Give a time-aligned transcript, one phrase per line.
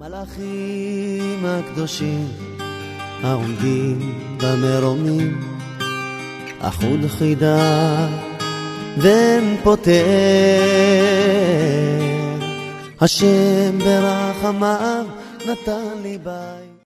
[0.00, 2.28] מלאכים הקדושים
[3.22, 3.98] העומדים
[4.42, 5.40] במרומים
[6.60, 8.08] אחוד חידה
[8.98, 10.06] ואין פותר
[13.00, 15.06] השם ברחמיו
[15.46, 16.77] נתן לי בית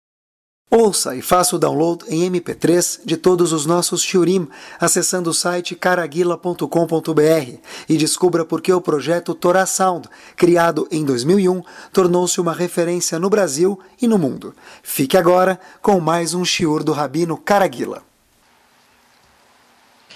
[0.74, 4.48] Ouça e faça o download em MP3 de todos os nossos shiurim
[4.80, 11.62] acessando o site caraguila.com.br e descubra por que o projeto Torah Sound, criado em 2001,
[11.92, 14.54] tornou-se uma referência no Brasil e no mundo.
[14.82, 18.02] Fique agora com mais um shiur do Rabino Caraguila.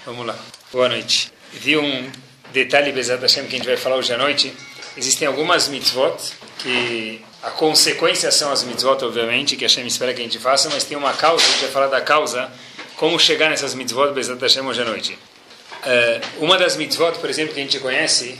[0.07, 0.35] Vamos lá.
[0.73, 1.31] Boa noite.
[1.53, 2.09] Vi um
[2.51, 4.51] detalhe, Bezat Hashem, que a gente vai falar hoje à noite.
[4.97, 6.17] Existem algumas mitzvot
[6.57, 10.69] que a consequência são as mitzvot, obviamente, que a Hashem espera que a gente faça,
[10.69, 12.51] mas tem uma causa, a gente vai falar da causa,
[12.95, 15.13] como chegar nessas mitzvot, Bezat Hashem, hoje à noite.
[15.13, 18.39] Uh, uma das mitzvot, por exemplo, que a gente conhece,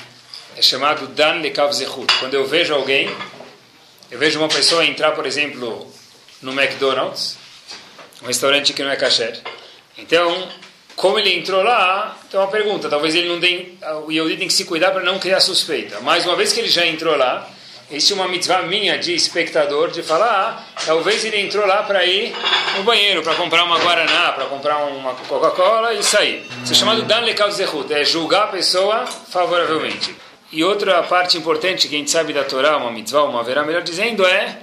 [0.57, 2.11] é chamado Dan Lekav Zechut.
[2.19, 3.15] Quando eu vejo alguém,
[4.09, 5.87] eu vejo uma pessoa entrar, por exemplo,
[6.41, 7.37] no McDonald's,
[8.23, 9.39] um restaurante que não é kasher.
[9.95, 10.49] Então,
[10.97, 12.89] como ele entrou lá, tem uma pergunta.
[12.89, 13.77] Talvez ele não tem.
[14.07, 15.99] O Yehudi tem que se cuidar para não criar suspeita.
[16.01, 17.47] Mas uma vez que ele já entrou lá,
[17.91, 22.33] existe uma mitzvah minha de espectador de falar, ah, talvez ele entrou lá para ir
[22.77, 26.43] no banheiro, para comprar uma Guaraná, para comprar uma Coca-Cola e sair.
[26.63, 30.15] Isso é chamado Dan Lekal Zehut, é julgar a pessoa favoravelmente.
[30.51, 33.83] E outra parte importante que a gente sabe da Torá, uma mitzvah, uma verá, melhor
[33.83, 34.57] dizendo, é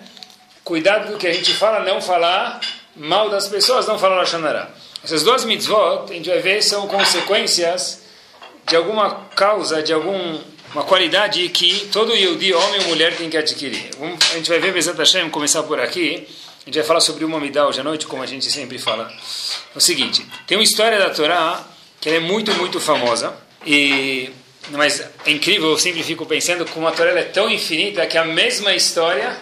[0.64, 2.58] cuidado do que a gente fala, não falar
[2.96, 4.68] mal das pessoas, não falar Lashonará.
[5.05, 8.00] Essas duas mitzvot, a gente vai ver, são consequências
[8.66, 10.41] de alguma causa, de algum
[10.74, 13.91] uma qualidade que todo Yehudi, homem ou mulher, tem que adquirir.
[14.00, 16.27] A gente vai ver Bezat Hashem, começar por aqui.
[16.62, 19.08] A gente vai falar sobre uma midá hoje à noite, como a gente sempre fala.
[19.74, 21.62] É o seguinte, tem uma história da Torá
[22.00, 23.36] que é muito, muito famosa.
[23.64, 24.30] E,
[24.70, 28.24] mas é incrível, eu sempre fico pensando como a Torá é tão infinita que a
[28.24, 29.39] mesma história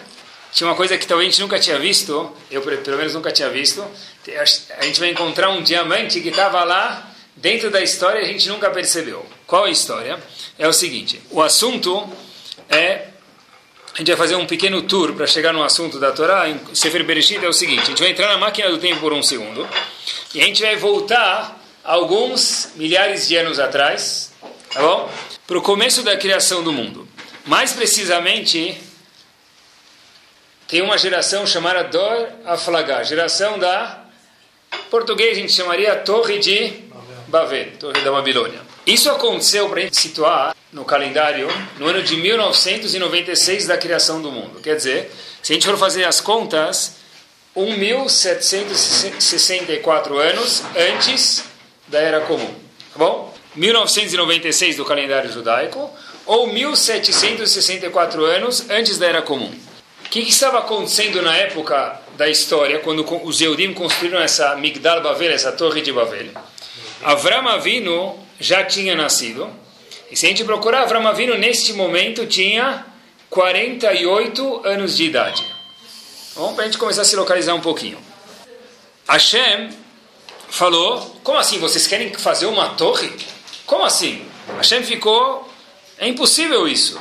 [0.51, 3.49] tinha uma coisa que talvez a gente nunca tinha visto, eu pelo menos nunca tinha
[3.49, 3.83] visto.
[4.77, 8.47] A gente vai encontrar um diamante que estava lá dentro da história e a gente
[8.47, 9.25] nunca percebeu.
[9.45, 10.17] Qual a história?
[10.57, 12.09] É o seguinte: o assunto
[12.69, 13.07] é.
[13.93, 16.49] A gente vai fazer um pequeno tour para chegar no assunto da Torá.
[16.49, 19.13] Em Sefer Bereshit é o seguinte: a gente vai entrar na máquina do tempo por
[19.13, 19.67] um segundo
[20.33, 24.31] e a gente vai voltar alguns milhares de anos atrás,
[24.71, 25.11] tá bom?
[25.45, 27.07] Para o começo da criação do mundo.
[27.45, 28.81] Mais precisamente,
[30.67, 34.02] tem uma geração chamada Dor Aflagá, geração da
[34.89, 36.73] português a gente chamaria Torre de
[37.27, 38.59] Babel, Torre da Babilônia.
[38.85, 41.47] Isso aconteceu, para gente situar no calendário,
[41.77, 44.59] no ano de 1996 da criação do mundo.
[44.61, 45.09] Quer dizer,
[45.41, 46.97] se a gente for fazer as contas,
[47.55, 51.45] 1.764 anos antes
[51.87, 52.53] da Era Comum.
[52.93, 53.33] Tá bom?
[53.55, 55.91] 1996 do calendário judaico
[56.25, 59.53] ou 1764 anos antes da Era Comum.
[60.05, 65.01] O que, que estava acontecendo na época da história, quando os Eudim construíram essa Migdal
[65.01, 66.27] Bavel, essa torre de Bavel?
[67.03, 69.49] Avram Avinu já tinha nascido.
[70.11, 72.85] E se a gente procurar, Avram Avinu neste momento tinha
[73.29, 75.43] 48 anos de idade.
[76.35, 77.97] Bom, para a gente começar a se localizar um pouquinho.
[79.07, 79.69] Hashem
[80.49, 83.11] falou, como assim, vocês querem fazer uma torre?
[83.65, 84.25] Como assim?
[84.57, 85.49] Hashem ficou,
[85.97, 86.99] é impossível isso.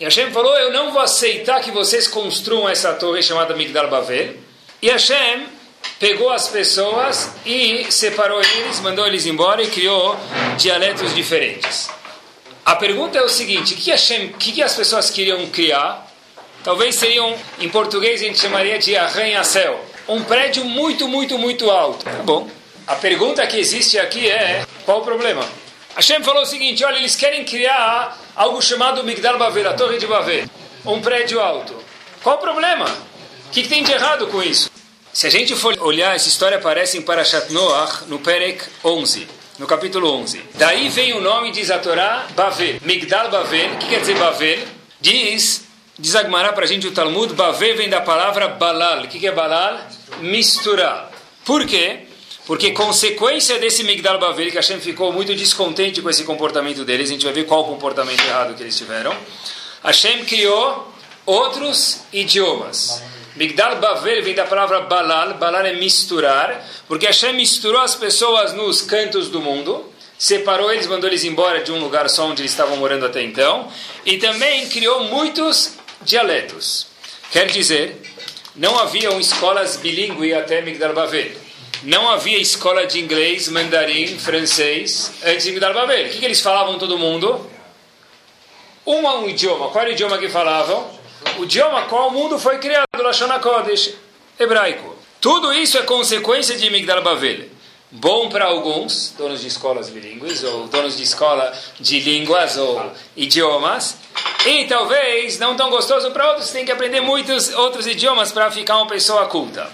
[0.00, 4.36] E Hashem falou, eu não vou aceitar que vocês construam essa torre chamada Migdal Bavel.
[4.80, 5.46] E Hashem
[5.98, 10.16] pegou as pessoas e separou eles, mandou eles embora e criou
[10.56, 11.90] dialetos diferentes.
[12.64, 16.06] A pergunta é o seguinte: o que, Hashem, que, que as pessoas queriam criar?
[16.62, 19.84] Talvez seriam, em português a gente chamaria de arranha-céu.
[20.06, 22.04] Um prédio muito, muito, muito alto.
[22.04, 22.48] Tá bom.
[22.86, 25.44] A pergunta que existe aqui é: qual o problema?
[25.98, 30.06] Hashem falou o seguinte: olha, eles querem criar algo chamado Migdal Bavel, a Torre de
[30.06, 30.44] Bavel.
[30.86, 31.74] Um prédio alto.
[32.22, 32.84] Qual o problema?
[32.84, 34.70] O que, que tem de errado com isso?
[35.12, 39.26] Se a gente for olhar, essa história aparece em Parashat Noach, no Perek 11,
[39.58, 40.40] no capítulo 11.
[40.54, 42.76] Daí vem o nome, diz a Torá, Bavel.
[42.82, 44.60] Migdal Bavel, o que quer dizer Bavel?
[45.00, 45.64] Diz,
[45.98, 49.02] diz Agmará para a gente o Talmud, Bavel vem da palavra Balal.
[49.02, 49.80] O que é Balal?
[50.20, 51.10] Misturar.
[51.44, 52.06] Por quê?
[52.48, 57.12] Porque consequência desse Migdal Bavel, que Hashem ficou muito descontente com esse comportamento deles, a
[57.12, 59.14] gente vai ver qual o comportamento errado que eles tiveram,
[59.84, 60.90] Hashem criou
[61.26, 63.02] outros idiomas.
[63.36, 68.80] Migdal Bavel vem da palavra balal, balal é misturar, porque Hashem misturou as pessoas nos
[68.80, 69.84] cantos do mundo,
[70.18, 73.70] separou eles, mandou eles embora de um lugar só onde eles estavam morando até então,
[74.06, 76.86] e também criou muitos dialetos.
[77.30, 78.00] Quer dizer,
[78.56, 81.47] não haviam escolas bilíngues até Migdal Bavel.
[81.82, 86.06] Não havia escola de inglês, mandarim, francês antes de Migdal Bavel.
[86.06, 87.48] O que, que eles falavam todo mundo?
[88.86, 89.68] Um a um idioma.
[89.68, 90.98] Qual era o idioma que falavam?
[91.38, 93.94] o idioma qual o mundo foi criado, Lashon HaKodesh,
[94.38, 94.96] hebraico.
[95.20, 97.48] Tudo isso é consequência de Migdal Bavel.
[97.90, 103.96] Bom para alguns, donos de escolas bilíngues, ou donos de escola de línguas ou idiomas,
[104.46, 108.76] e talvez não tão gostoso para outros, tem que aprender muitos outros idiomas para ficar
[108.76, 109.70] uma pessoa culta.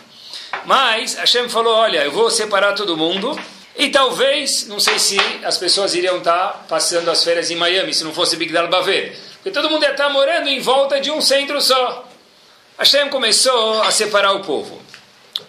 [0.65, 3.39] Mas Hashem falou: olha, eu vou separar todo mundo,
[3.77, 8.05] e talvez, não sei se as pessoas iriam estar passando as férias em Miami, se
[8.05, 9.13] não fosse Migdal Bavel.
[9.37, 12.09] Porque todo mundo ia estar morando em volta de um centro só.
[12.79, 14.81] Hashem começou a separar o povo.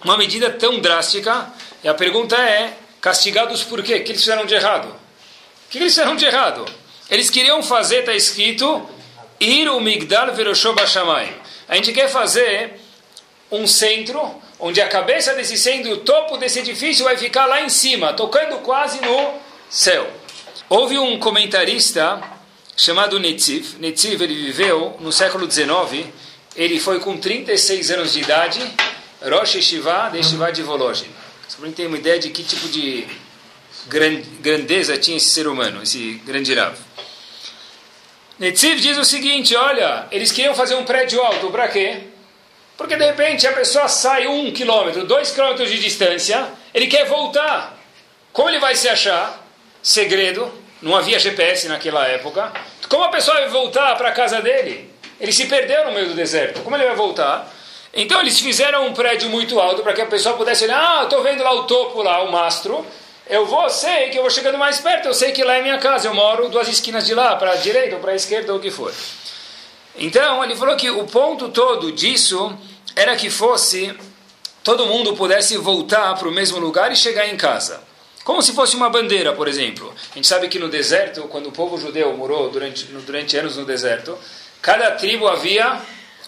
[0.03, 1.47] Uma medida tão drástica,
[1.83, 3.95] e a pergunta é, castigados por quê?
[3.95, 4.87] O que eles fizeram de errado?
[4.87, 6.65] O que eles fizeram de errado?
[7.09, 8.89] Eles queriam fazer, está escrito,
[9.39, 10.83] Ir o Migdal Veroshoba
[11.67, 12.79] A gente quer fazer
[13.51, 17.69] um centro, onde a cabeça desse centro, o topo desse edifício vai ficar lá em
[17.69, 19.39] cima, tocando quase no
[19.69, 20.11] céu.
[20.67, 22.19] Houve um comentarista
[22.75, 23.75] chamado Netziv.
[23.77, 26.07] Netziv ele viveu no século XIX.
[26.55, 28.59] Ele foi com 36 anos de idade,
[29.21, 31.11] Rosh Yeshiva de Yeshiva de Volozhin.
[31.47, 33.05] Só para ter uma ideia de que tipo de
[34.41, 36.75] grandeza tinha esse ser humano, esse grande Rav.
[38.39, 42.14] Netziv diz o seguinte, olha, eles queriam fazer um prédio alto, para quê?
[42.77, 47.77] Porque de repente a pessoa sai um quilômetro, dois quilômetros de distância, ele quer voltar.
[48.33, 49.41] Como ele vai se achar?
[49.81, 50.51] Segredo,
[50.81, 52.51] não havia GPS naquela época.
[52.89, 54.93] Como a pessoa vai voltar para a casa dele?
[55.19, 56.61] Ele se perdeu no meio do deserto.
[56.61, 57.49] Como ele vai voltar?
[57.93, 60.99] Então eles fizeram um prédio muito alto para que a pessoa pudesse olhar.
[60.99, 62.85] Ah, estou vendo lá o topo, lá o mastro.
[63.27, 65.07] Eu vou, sei que eu vou chegando mais perto.
[65.07, 66.09] Eu sei que lá é minha casa.
[66.09, 68.61] Eu moro duas esquinas de lá, para a direita ou para a esquerda ou o
[68.61, 68.93] que for.
[69.97, 72.57] Então ele falou que o ponto todo disso
[72.95, 73.95] era que fosse
[74.63, 77.81] todo mundo pudesse voltar para o mesmo lugar e chegar em casa.
[78.23, 79.93] Como se fosse uma bandeira, por exemplo.
[80.11, 83.63] A gente sabe que no deserto, quando o povo judeu morou durante, durante anos no
[83.63, 84.17] deserto,
[84.63, 85.79] cada tribo havia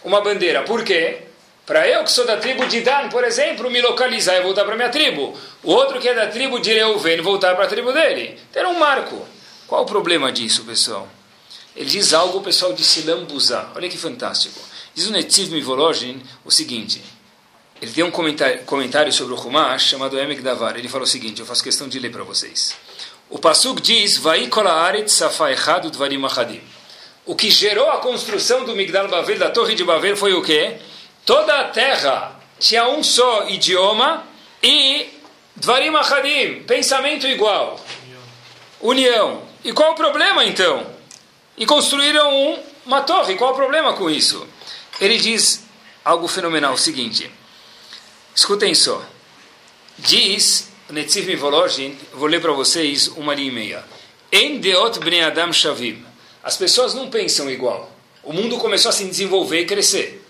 [0.03, 0.61] uma bandeira.
[0.61, 1.23] Por quê?
[1.65, 4.75] Para eu que sou da tribo de Dan, por exemplo, me localizar e voltar para
[4.75, 5.35] minha tribo.
[5.63, 8.39] O outro que é da tribo de Reuven voltar para a tribo dele.
[8.51, 9.27] Então, era um marco.
[9.67, 11.07] Qual o problema disso, pessoal?
[11.77, 13.71] Ele diz algo, pessoal, de se lambuzar.
[13.75, 14.59] Olha que fantástico.
[14.95, 17.03] Diz o Netziv Mivolojin o seguinte.
[17.79, 20.75] Ele tem um comentário, comentário sobre o Humash chamado Emek Davar.
[20.75, 22.75] Ele fala o seguinte, eu faço questão de ler para vocês.
[23.29, 24.19] O Pasuk diz.
[27.25, 30.77] O que gerou a construção do Migdal Bavel, da Torre de Bavel, foi o quê?
[31.24, 34.25] Toda a terra tinha um só idioma
[34.63, 35.09] e
[35.56, 37.79] dvarim achadim, pensamento igual.
[38.81, 39.44] União.
[39.63, 40.96] E qual o problema então?
[41.57, 43.36] E construíram um, uma torre.
[43.36, 44.48] Qual o problema com isso?
[45.01, 45.63] Ele diz
[46.06, 47.31] algo fenomenal, o seguinte...
[48.36, 49.04] Escutem só.
[49.98, 50.69] Diz
[52.13, 53.86] vou ler para vocês uma linha e meia.
[54.31, 56.06] En deot bnei adam shavim.
[56.44, 57.92] As pessoas não pensam igual.
[58.24, 60.24] O mundo começou a se desenvolver e crescer.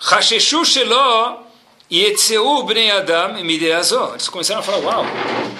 [0.00, 1.46] Hasheshu shelo
[1.90, 4.10] yetzeu bnei adam mideazó.
[4.14, 5.04] Eles começaram a falar, uau,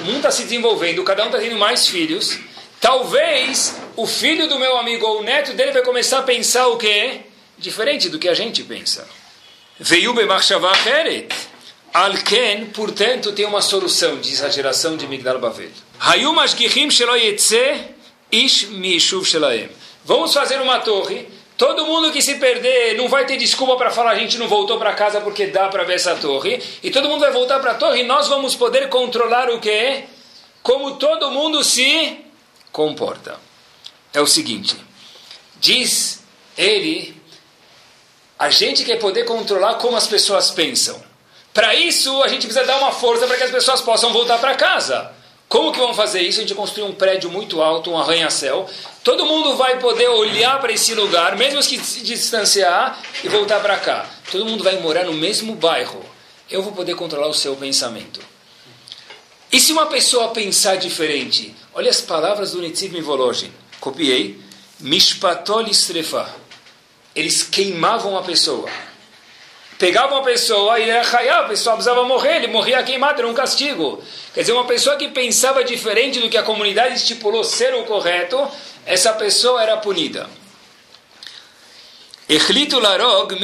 [0.00, 2.38] o mundo está se desenvolvendo, cada um está tendo mais filhos.
[2.82, 6.76] Talvez o filho do meu amigo ou o neto dele vai começar a pensar o
[6.76, 7.20] quê?
[7.56, 9.08] Diferente do que a gente pensa.
[9.78, 11.32] Veio bemachshava acheret.
[11.94, 15.70] Alken, portanto, tem uma solução, diz a geração de Migdal Bavel.
[16.00, 17.84] Hayu mashgichim shelo yetze
[18.32, 19.70] ish mishuv shelaem.
[20.04, 21.28] Vamos fazer uma torre.
[21.56, 24.76] Todo mundo que se perder não vai ter desculpa para falar a gente não voltou
[24.76, 26.60] para casa porque dá para ver essa torre.
[26.82, 30.02] E todo mundo vai voltar para a torre e nós vamos poder controlar o que?
[30.64, 32.21] Como todo mundo se
[32.72, 33.38] comporta.
[34.12, 34.76] É o seguinte,
[35.60, 36.22] diz
[36.56, 37.22] ele
[38.42, 41.00] a gente quer poder controlar como as pessoas pensam.
[41.54, 44.56] Para isso, a gente precisa dar uma força para que as pessoas possam voltar para
[44.56, 45.12] casa.
[45.48, 46.38] Como que vão fazer isso?
[46.38, 48.68] A gente construir um prédio muito alto, um arranha-céu.
[49.04, 53.76] Todo mundo vai poder olhar para esse lugar, mesmo que se distanciar, e voltar para
[53.76, 54.06] cá.
[54.32, 56.04] Todo mundo vai morar no mesmo bairro.
[56.50, 58.31] Eu vou poder controlar o seu pensamento.
[59.52, 61.54] E se uma pessoa pensar diferente?
[61.74, 63.52] Olha as palavras do Netziv Mivologin.
[63.78, 64.40] Copiei.
[64.80, 66.42] Mishpatol estrefa
[67.14, 68.68] eles queimavam a pessoa.
[69.78, 74.02] Pegavam a pessoa e era a pessoa precisava morrer, ele morria queimado, era um castigo.
[74.32, 78.48] Quer dizer, uma pessoa que pensava diferente do que a comunidade estipulou ser o correto,
[78.86, 80.28] essa pessoa era punida.
[82.80, 83.34] larog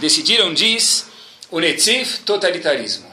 [0.00, 1.06] Decidiram, diz
[1.50, 3.09] o Netzif, totalitarismo.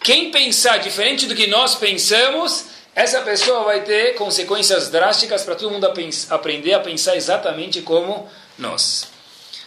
[0.00, 5.70] Quem pensar diferente do que nós pensamos, essa pessoa vai ter consequências drásticas para todo
[5.70, 5.86] mundo
[6.30, 8.28] aprender a pensar exatamente como
[8.58, 9.08] nós.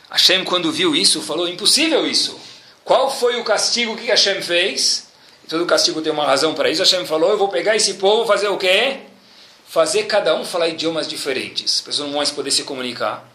[0.10, 2.38] Hashem, quando viu isso, falou: impossível isso.
[2.84, 5.08] Qual foi o castigo que Hashem fez?
[5.48, 6.82] Todo castigo tem uma razão para isso.
[6.82, 9.00] Hashem falou: eu vou pegar esse povo, fazer o quê?
[9.68, 11.76] Fazer cada um falar idiomas diferentes.
[11.76, 13.26] As pessoas não vão mais poder se comunicar.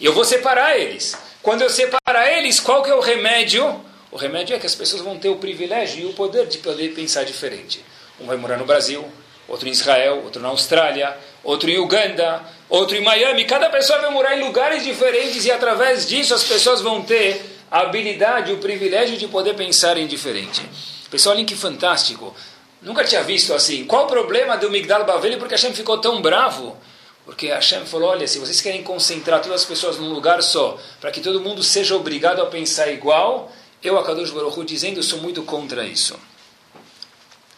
[0.00, 1.14] E eu vou separar eles.
[1.42, 3.84] Quando eu separar eles, qual que é o remédio?
[4.14, 6.94] O remédio é que as pessoas vão ter o privilégio e o poder de poder
[6.94, 7.84] pensar diferente.
[8.20, 9.04] Um vai morar no Brasil,
[9.48, 13.44] outro em Israel, outro na Austrália, outro em Uganda, outro em Miami.
[13.44, 17.80] Cada pessoa vai morar em lugares diferentes e através disso as pessoas vão ter a
[17.80, 20.62] habilidade, o privilégio de poder pensar em diferente.
[21.10, 22.36] Pessoal, olhem que fantástico.
[22.80, 23.84] Nunca tinha visto assim.
[23.84, 25.38] Qual o problema do Migdal Bavel?
[25.38, 26.76] Porque Hashem ficou tão bravo.
[27.24, 31.10] Porque Hashem falou, olha, se vocês querem concentrar todas as pessoas num lugar só, para
[31.10, 33.50] que todo mundo seja obrigado a pensar igual,
[33.84, 36.18] eu, Akadosh Baruch Hu, dizendo, sou muito contra isso.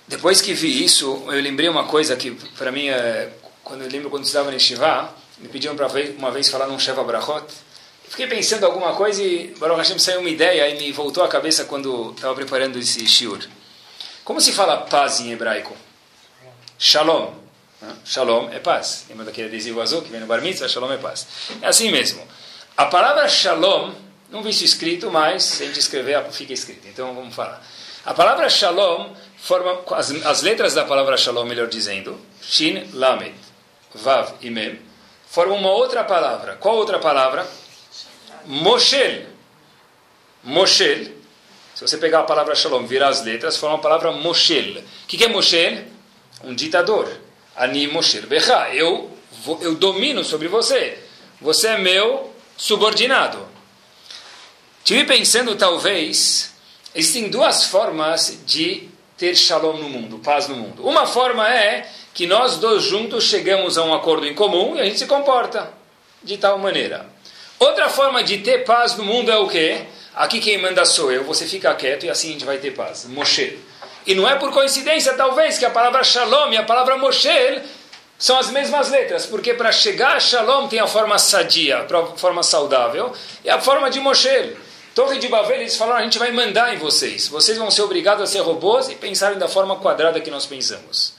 [0.09, 4.11] Depois que vi isso, eu lembrei uma coisa que, para mim, é, quando eu lembro
[4.11, 7.45] quando estava em Shiva, me pediram para uma vez falar num Sheva Brachot.
[8.09, 11.65] Fiquei pensando alguma coisa e Baruch Hashem saiu uma ideia e me voltou à cabeça
[11.65, 13.41] quando estava preparando esse shiur.
[14.25, 15.77] Como se fala paz em hebraico?
[16.79, 17.35] Shalom.
[18.05, 19.07] Shalom é paz.
[19.09, 20.69] Lembra daquele adesivo azul que vem no Bar Mitzvah?
[20.69, 21.27] Shalom é paz.
[21.63, 22.23] É assim mesmo.
[22.77, 23.93] A palavra shalom,
[24.31, 26.87] não vi isso escrito, mas se a gente escrever, fica escrito.
[26.89, 27.65] Então vamos falar.
[28.05, 33.35] A palavra shalom forma as, as letras da palavra shalom, melhor dizendo, shin, lamed,
[33.95, 34.81] vav e mem,
[35.29, 36.57] formam uma outra palavra.
[36.57, 37.47] Qual outra palavra?
[38.45, 39.27] Moshel.
[40.43, 41.17] Moshel.
[41.75, 44.81] Se você pegar a palavra shalom, virar as letras, forma a palavra Moshel.
[44.81, 45.85] O que, que é Moshel?
[46.43, 47.09] Um ditador.
[47.55, 48.75] Ani Moshel Becha.
[48.75, 49.11] Eu,
[49.61, 50.99] eu domino sobre você.
[51.41, 53.56] Você é meu subordinado.
[54.87, 56.53] Tive pensando, talvez,
[56.95, 58.89] existem duas formas de
[59.19, 60.87] ter shalom no mundo, paz no mundo.
[60.87, 64.85] Uma forma é que nós dois juntos chegamos a um acordo em comum e a
[64.85, 65.73] gente se comporta
[66.23, 67.05] de tal maneira.
[67.59, 69.87] Outra forma de ter paz no mundo é o quê?
[70.15, 73.07] Aqui quem manda sou eu, você fica quieto e assim a gente vai ter paz.
[73.07, 73.59] Moshe.
[74.07, 77.61] E não é por coincidência, talvez, que a palavra shalom e a palavra Moshe
[78.17, 82.45] são as mesmas letras, porque para chegar a shalom tem a forma sadia, a forma
[82.45, 83.13] saudável,
[83.45, 84.55] e a forma de Moshe.
[84.97, 87.29] Torre de Babel, eles falaram, a gente vai mandar em vocês.
[87.29, 91.13] Vocês vão ser obrigados a ser robôs e pensarem da forma quadrada que nós pensamos.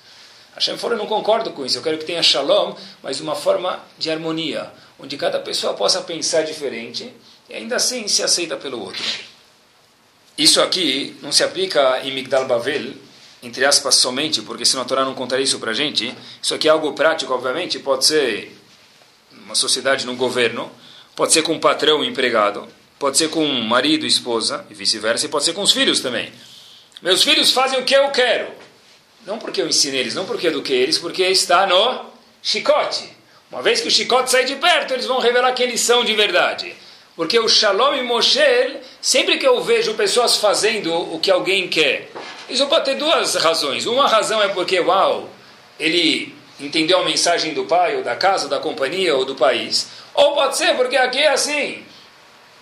[0.56, 3.80] Hashem falou, eu não concordo com isso, eu quero que tenha shalom, mas uma forma
[4.00, 7.14] de harmonia, onde cada pessoa possa pensar diferente
[7.48, 9.04] e ainda assim se aceita pelo outro.
[10.36, 12.96] Isso aqui não se aplica em Migdal Bavel,
[13.44, 16.16] entre aspas, somente, porque senão a Torá não contaria isso para gente.
[16.42, 18.60] Isso aqui é algo prático, obviamente, pode ser
[19.32, 20.72] uma sociedade no governo,
[21.16, 22.68] pode ser com um patrão e empregado,
[23.00, 26.32] pode ser com marido esposa, e vice-versa, e pode ser com os filhos também.
[27.02, 28.48] Meus filhos fazem o que eu quero.
[29.26, 32.06] Não porque eu ensinei eles, não porque eduquei eles, porque está no
[32.42, 33.10] chicote.
[33.52, 36.14] Uma vez que o chicote sai de perto, eles vão revelar quem eles são de
[36.14, 36.74] verdade.
[37.16, 42.10] Porque o Shalom e Moshe, sempre que eu vejo pessoas fazendo o que alguém quer,
[42.50, 43.86] isso pode ter duas razões.
[43.86, 45.30] Uma razão é porque, uau,
[45.80, 49.88] ele entendeu a mensagem do pai, ou da casa, da companhia, ou do país.
[50.14, 51.84] Ou pode ser porque aqui é assim.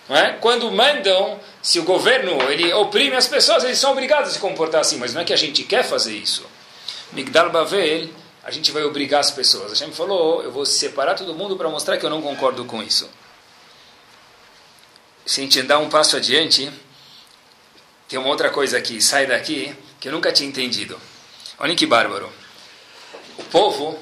[0.08, 0.32] Não é?
[0.34, 4.80] Quando mandam, se o governo ele oprime as pessoas, eles são obrigados a se comportar
[4.80, 4.96] assim.
[4.98, 6.46] Mas não é que a gente quer fazer isso.
[7.12, 8.08] Migdal Bavel
[8.46, 9.72] a gente vai obrigar as pessoas.
[9.72, 12.80] A gente falou, eu vou separar todo mundo para mostrar que eu não concordo com
[12.80, 13.10] isso.
[15.26, 16.70] Se a gente andar um passo adiante,
[18.08, 20.96] tem uma outra coisa aqui, sai daqui, que eu nunca tinha entendido.
[21.58, 22.32] Olhem que bárbaro.
[23.36, 23.98] O povo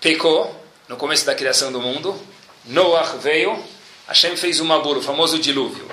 [0.00, 2.18] pecou no começo da criação do mundo,
[2.64, 3.62] Noah veio,
[4.08, 5.86] Hashem fez o Mabur, o famoso dilúvio.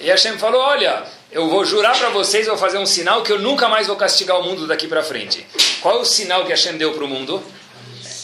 [0.00, 3.38] E Hashem falou, olha, eu vou jurar para vocês, vou fazer um sinal que eu
[3.38, 5.46] nunca mais vou castigar o mundo daqui para frente.
[5.80, 7.42] Qual é o sinal que Hashem deu para o mundo?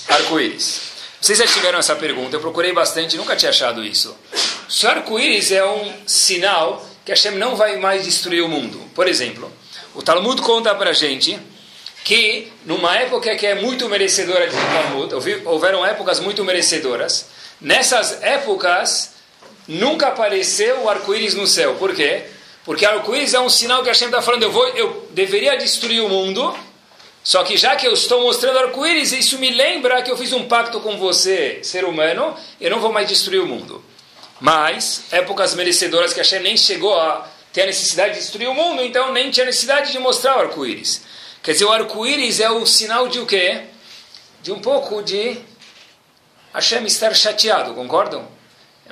[0.08, 0.92] Arco-íris.
[1.20, 4.16] Vocês já tiveram essa pergunta, eu procurei bastante, nunca tinha achado isso.
[4.68, 8.78] Se o arco-íris é um sinal que Hashem não vai mais destruir o mundo.
[8.94, 9.50] Por exemplo,
[9.94, 11.38] o Talmud conta para gente
[12.04, 17.26] que numa época que é muito merecedora de Talmud, houveram épocas muito merecedoras,
[17.60, 19.12] nessas épocas
[19.66, 21.74] nunca apareceu o arco-íris no céu.
[21.76, 22.24] Por quê?
[22.64, 26.00] Porque arco-íris é um sinal que a Hashem está falando, eu, vou, eu deveria destruir
[26.02, 26.56] o mundo,
[27.24, 30.46] só que já que eu estou mostrando arco-íris, isso me lembra que eu fiz um
[30.46, 33.84] pacto com você, ser humano, eu não vou mais destruir o mundo.
[34.40, 38.54] Mas, épocas merecedoras que a Hashem nem chegou a ter a necessidade de destruir o
[38.54, 41.02] mundo, então nem tinha necessidade de mostrar o arco-íris.
[41.42, 43.62] Quer dizer, o arco-íris é o sinal de o quê?
[44.40, 45.38] De um pouco de
[46.54, 48.26] Hashem estar chateado, concordam?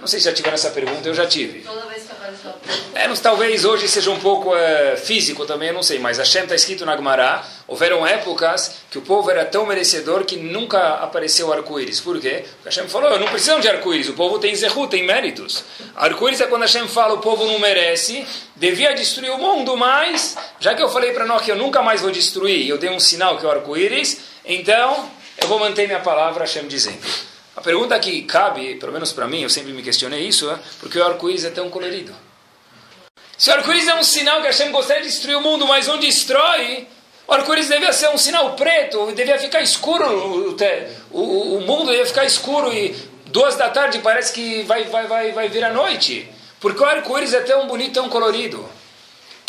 [0.00, 1.60] Eu não sei se já tiveram essa pergunta, eu já tive.
[1.60, 2.48] Toda vez que aparece
[2.94, 6.44] é, mas talvez hoje seja um pouco é, físico também, eu não sei, mas Hashem
[6.44, 11.52] está escrito na Gemara, houveram épocas que o povo era tão merecedor que nunca apareceu
[11.52, 12.00] arco-íris.
[12.00, 12.46] Por quê?
[12.46, 15.64] Porque Hashem falou, eu não preciso de arco-íris, o povo tem zerru, tem méritos.
[15.94, 18.26] Arco-íris é quando Hashem fala, o povo não merece,
[18.56, 22.00] devia destruir o mundo, mas, já que eu falei para nós que eu nunca mais
[22.00, 26.00] vou destruir, eu dei um sinal que é o arco-íris, então eu vou manter minha
[26.00, 27.29] palavra, Hashem dizendo.
[27.56, 30.98] A pergunta que cabe, pelo menos para mim, eu sempre me questionei isso, é porque
[30.98, 32.14] o arco-íris é tão colorido.
[33.36, 35.86] Se o arco-íris é um sinal que a Hashem gostaria de destruir o mundo, mas
[35.86, 36.86] não destrói,
[37.26, 40.56] o arco-íris devia ser um sinal preto, devia ficar escuro, o,
[41.10, 42.94] o, o mundo devia ficar escuro e
[43.26, 46.28] duas da tarde parece que vai, vai, vai, vai vir a noite.
[46.60, 48.68] Porque o arco-íris é tão bonito, tão colorido.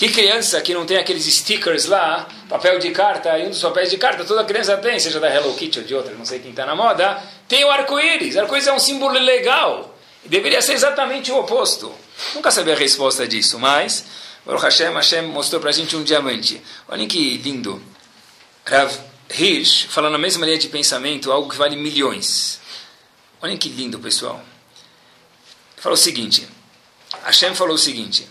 [0.02, 3.88] Que criança que não tem aqueles stickers lá, papel de carta, e um dos papéis
[3.88, 6.50] de carta toda criança tem, seja da Hello Kitty ou de outra, não sei quem
[6.50, 8.36] está na moda, tem o arco-íris.
[8.36, 9.96] Arco-íris é um símbolo legal.
[10.26, 11.94] Deveria ser exatamente o oposto.
[12.34, 14.04] Nunca sabia a resposta disso, mas
[14.44, 16.60] Baruch Hashem, Hashem mostrou para a gente um diamante.
[16.88, 17.80] Olhem que lindo.
[18.66, 18.92] Rav
[19.30, 22.60] Hirsch fala na mesma linha de pensamento algo que vale milhões.
[23.40, 24.42] Olhem que lindo, pessoal.
[25.74, 26.48] Ele falou o seguinte.
[27.24, 28.28] Hashem falou o seguinte.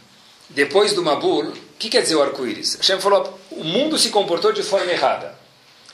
[0.51, 2.75] Depois do Mabul, o que quer dizer o arco-íris?
[2.75, 5.39] Hashem falou, o mundo se comportou de forma errada.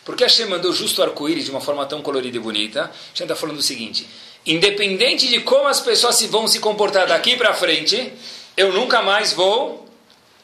[0.04, 2.90] Por que Hashem mandou justo o arco-íris de uma forma tão colorida e bonita?
[3.10, 4.08] Hashem está falando o seguinte,
[4.46, 8.12] independente de como as pessoas se vão se comportar daqui para frente,
[8.56, 9.86] eu nunca mais vou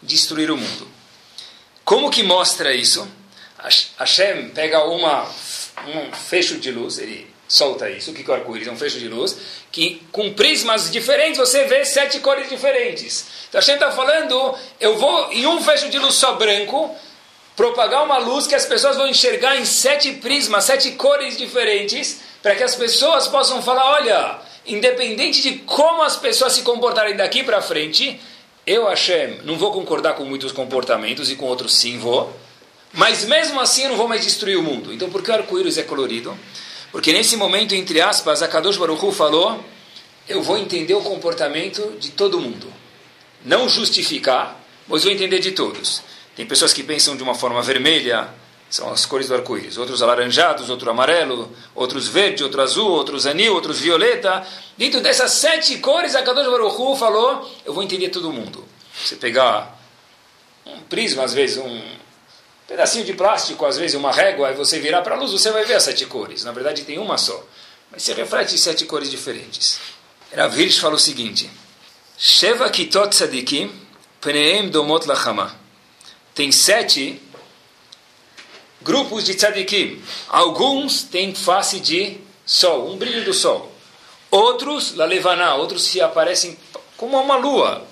[0.02, 0.88] destruir o mundo.
[1.84, 3.08] Como que mostra isso?
[3.98, 5.24] Hashem pega uma,
[5.86, 8.12] um fecho de luz, ele solta isso.
[8.12, 8.66] Que é o arco-íris?
[8.66, 9.36] É um fecho de luz.
[9.70, 13.26] Que com prismas diferentes você vê sete cores diferentes.
[13.48, 16.94] Então a gente está falando, eu vou em um fecho de luz só branco,
[17.54, 22.56] propagar uma luz que as pessoas vão enxergar em sete prismas, sete cores diferentes, para
[22.56, 27.60] que as pessoas possam falar: olha, independente de como as pessoas se comportarem daqui para
[27.60, 28.18] frente,
[28.66, 32.34] eu, Hashem, não vou concordar com muitos comportamentos e com outros sim vou.
[32.94, 34.92] Mas mesmo assim eu não vou mais destruir o mundo.
[34.92, 36.36] Então por que o arco-íris é colorido?
[36.92, 39.64] Porque nesse momento, entre aspas, a Kadosh Baruch Hu falou,
[40.28, 42.70] eu vou entender o comportamento de todo mundo.
[43.44, 46.02] Não justificar, mas vou entender de todos.
[46.36, 48.28] Tem pessoas que pensam de uma forma vermelha,
[48.68, 49.78] são as cores do arco-íris.
[49.78, 54.46] Outros alaranjados, outro amarelo, outros verde, outro azul, outros anil, outros violeta.
[54.76, 58.64] Dentro dessas sete cores, a Kadosh Baruch Hu falou, eu vou entender todo mundo.
[58.94, 59.78] Você pegar
[60.66, 61.82] um prisma, às vezes um
[62.66, 65.64] pedacinho de plástico, às vezes uma régua, e você virar para a luz, você vai
[65.64, 66.44] ver as sete cores.
[66.44, 67.44] Na verdade, tem uma só.
[67.90, 69.78] Mas você reflete sete cores diferentes.
[70.34, 71.50] Rav Hirsch fala o seguinte:
[72.16, 73.70] Sheva kitot tzadikim
[74.20, 75.54] pneem domot lachama.
[76.34, 77.20] Tem sete
[78.80, 80.02] grupos de tzadikim.
[80.28, 83.70] Alguns têm face de sol, um brilho do sol.
[84.30, 86.56] Outros, la levaná, outros se aparecem
[86.96, 87.86] como uma lua.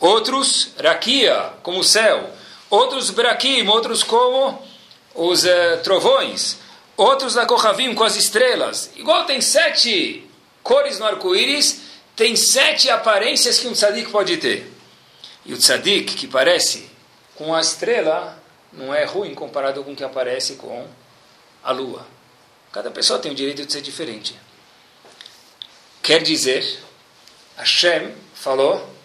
[0.00, 2.35] Outros, rakia, como o céu
[2.70, 4.62] outros braquim, outros como
[5.14, 6.58] os uh, trovões,
[6.96, 8.90] outros da Kohavim com as estrelas.
[8.96, 10.28] Igual tem sete
[10.62, 11.80] cores no arco-íris,
[12.14, 14.72] tem sete aparências que um tzadik pode ter.
[15.44, 16.90] E o tzadik que parece
[17.36, 20.86] com a estrela não é ruim comparado com o que aparece com
[21.62, 22.06] a lua.
[22.72, 24.34] Cada pessoa tem o direito de ser diferente.
[26.02, 26.78] Quer dizer,
[27.56, 28.95] Hashem falou,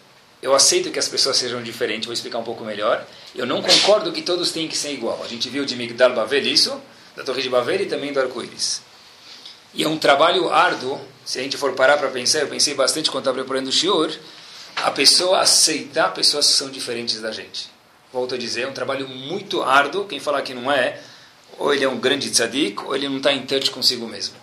[0.42, 3.06] eu aceito que as pessoas sejam diferentes, vou explicar um pouco melhor.
[3.36, 5.22] Eu não concordo que todos têm que ser igual.
[5.24, 6.82] A gente viu de Migdal Bavel isso,
[7.16, 8.82] da Torre de Bavel e também do Arco-Íris.
[9.74, 13.10] E é um trabalho árduo, se a gente for parar para pensar, eu pensei bastante
[13.12, 14.12] quando estava preparando o Shiur,
[14.78, 17.70] a pessoa aceitar pessoas que são diferentes da gente.
[18.12, 21.00] Volto a dizer, é um trabalho muito árduo, quem falar que não é,
[21.58, 24.36] ou ele é um grande tzadik, ou ele não está em touch consigo mesmo.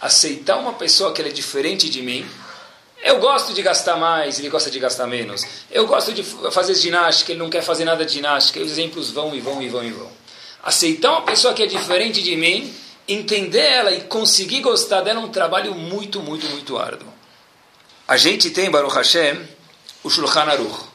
[0.00, 2.24] Aceitar uma pessoa que é diferente de mim,
[3.06, 5.42] eu gosto de gastar mais, ele gosta de gastar menos.
[5.70, 8.58] Eu gosto de fazer ginástica, ele não quer fazer nada de ginástica.
[8.58, 10.10] E os exemplos vão e vão e vão e vão.
[10.60, 12.74] Aceitar uma pessoa que é diferente de mim,
[13.06, 17.06] entender ela e conseguir gostar dela é um trabalho muito, muito, muito árduo.
[18.08, 19.40] A gente tem, Baruch Hashem,
[20.02, 20.86] o Shulchan Aruch.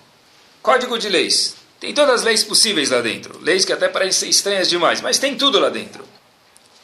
[0.62, 1.56] Código de leis.
[1.80, 3.39] Tem todas as leis possíveis lá dentro.
[3.41, 6.04] Leis que até parecem estranhas demais, mas tem tudo lá dentro.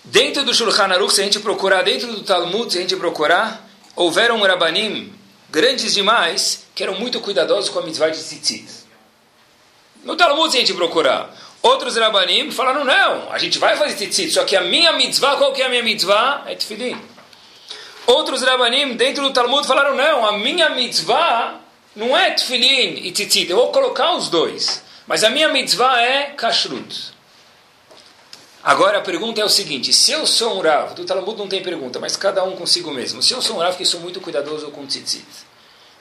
[0.06, 3.70] Dentro do Shulchan Aruch, se a gente procurar, dentro do Talmud, se a gente procurar,
[3.94, 5.17] houveram rabanim
[5.50, 8.66] grandes demais que eram muito cuidadosos com a mitzvah de tzitzit.
[10.04, 11.30] No Talmud, se a gente procurar,
[11.62, 15.54] outros rabanim falaram, não, a gente vai fazer tzitzit, só que a minha mitzvah, qual
[15.54, 16.44] que é a minha mitzvah?
[16.46, 16.98] É tefilin.
[18.06, 21.60] Outros rabanim dentro do Talmud falaram, não, a minha mitzvah
[21.96, 24.84] não é tefilin e tzitzit, eu vou colocar os dois.
[25.08, 27.17] Mas a minha mitzvah é kashrut.
[28.64, 31.62] Agora a pergunta é o seguinte: se eu sou um Rav, do Talmud não tem
[31.62, 33.22] pergunta, mas cada um consigo mesmo.
[33.22, 35.26] Se eu sou um Rav que sou muito cuidadoso com tzitzit,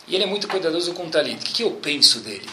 [0.08, 2.48] e ele é muito cuidadoso com talit, o que, que eu penso dele?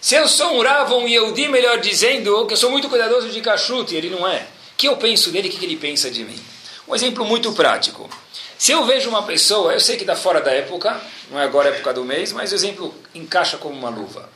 [0.00, 3.40] Se eu sou um Rav, um Yehudi, melhor dizendo, que eu sou muito cuidadoso de
[3.40, 6.10] kashrut, e ele não é, o que eu penso dele, o que, que ele pensa
[6.10, 6.38] de mim?
[6.86, 8.08] Um exemplo muito prático.
[8.58, 11.70] Se eu vejo uma pessoa, eu sei que está fora da época, não é agora
[11.70, 14.28] a época do mês, mas o exemplo encaixa como uma luva.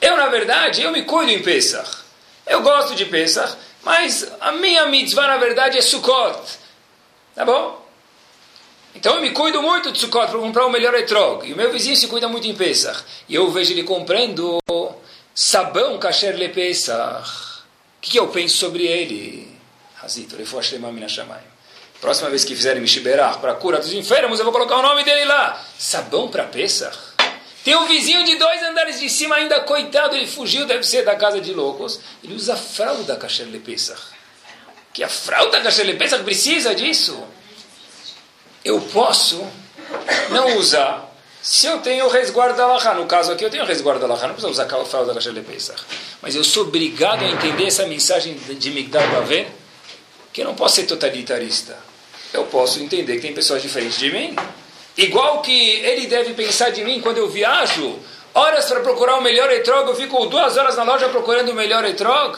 [0.00, 2.07] Eu, na verdade, eu me cuido em Pesach.
[2.48, 6.58] Eu gosto de Pesach, mas a minha mitzvah, na verdade, é Sukkot.
[7.34, 7.86] Tá bom?
[8.94, 11.46] Então eu me cuido muito de Sukkot para comprar o melhor etrog.
[11.46, 13.04] E o meu vizinho se cuida muito em Pesach.
[13.28, 14.58] E eu vejo ele comprando
[15.34, 17.28] sabão kasher le Pesach.
[17.98, 19.56] O que, que eu penso sobre ele?
[20.02, 20.36] Hazito,
[22.00, 25.04] Próxima vez que fizerem Mishiberach para a cura dos enfermos, eu vou colocar o nome
[25.04, 25.64] dele lá.
[25.76, 26.96] Sabão para Pesach?
[27.68, 31.14] Tem um vizinho de dois andares de cima, ainda coitado, ele fugiu, deve ser da
[31.14, 32.00] casa de loucos.
[32.24, 34.00] Ele usa fralda kasher le Pesach.
[34.90, 37.22] Que a fralda kasher le Pesach precisa disso?
[38.64, 39.46] Eu posso
[40.30, 42.94] não usar se eu tenho resguardo da.
[42.94, 45.78] No caso aqui, eu tenho resguardo da não preciso usar a fralda kasher le Pesach.
[46.22, 49.46] Mas eu sou obrigado a entender essa mensagem de Migdal Bavel,
[50.32, 51.76] que eu não posso ser totalitarista.
[52.32, 54.34] Eu posso entender que tem pessoas diferentes de mim.
[54.98, 58.00] Igual que ele deve pensar de mim quando eu viajo,
[58.34, 61.84] horas para procurar o melhor etrog, eu fico duas horas na loja procurando o melhor
[61.84, 62.36] etrog.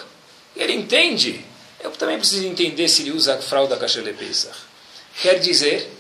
[0.55, 1.43] Ele entende.
[1.83, 4.55] Eu também preciso entender se ele usa a fralda kasher le Pesach.
[5.23, 5.91] Quer dizer,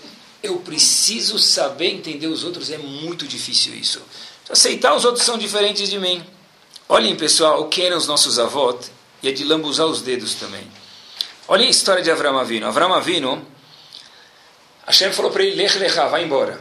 [0.42, 4.02] eu preciso saber entender os outros, é muito difícil isso.
[4.50, 6.22] Aceitar os outros são diferentes de mim.
[6.86, 8.90] Olhem, pessoal, o que eram os nossos avós,
[9.22, 10.70] e é de lambuzar os dedos também.
[11.48, 12.66] Olhem a história de Avram Avino.
[12.66, 13.46] Avram Avino,
[14.90, 16.60] Hashem falou para ele, Lech Lecha, vai embora.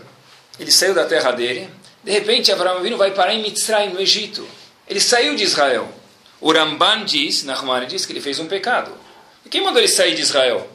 [0.59, 1.67] Ele saiu da terra dele.
[2.03, 4.47] De repente, Avram Avino vai parar em Mitzrayim, no Egito.
[4.87, 5.89] Ele saiu de Israel.
[6.39, 8.91] O Ramban diz, Nahman diz que ele fez um pecado.
[9.43, 10.69] E quem mandou ele sair de Israel?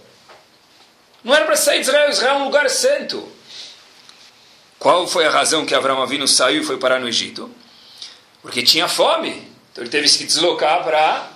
[1.22, 2.10] Não era para sair de Israel.
[2.10, 3.32] Israel é um lugar santo.
[4.78, 7.50] Qual foi a razão que Avram Avino saiu e foi parar no Egito?
[8.42, 9.30] Porque tinha fome.
[9.72, 11.30] Então ele teve que deslocar para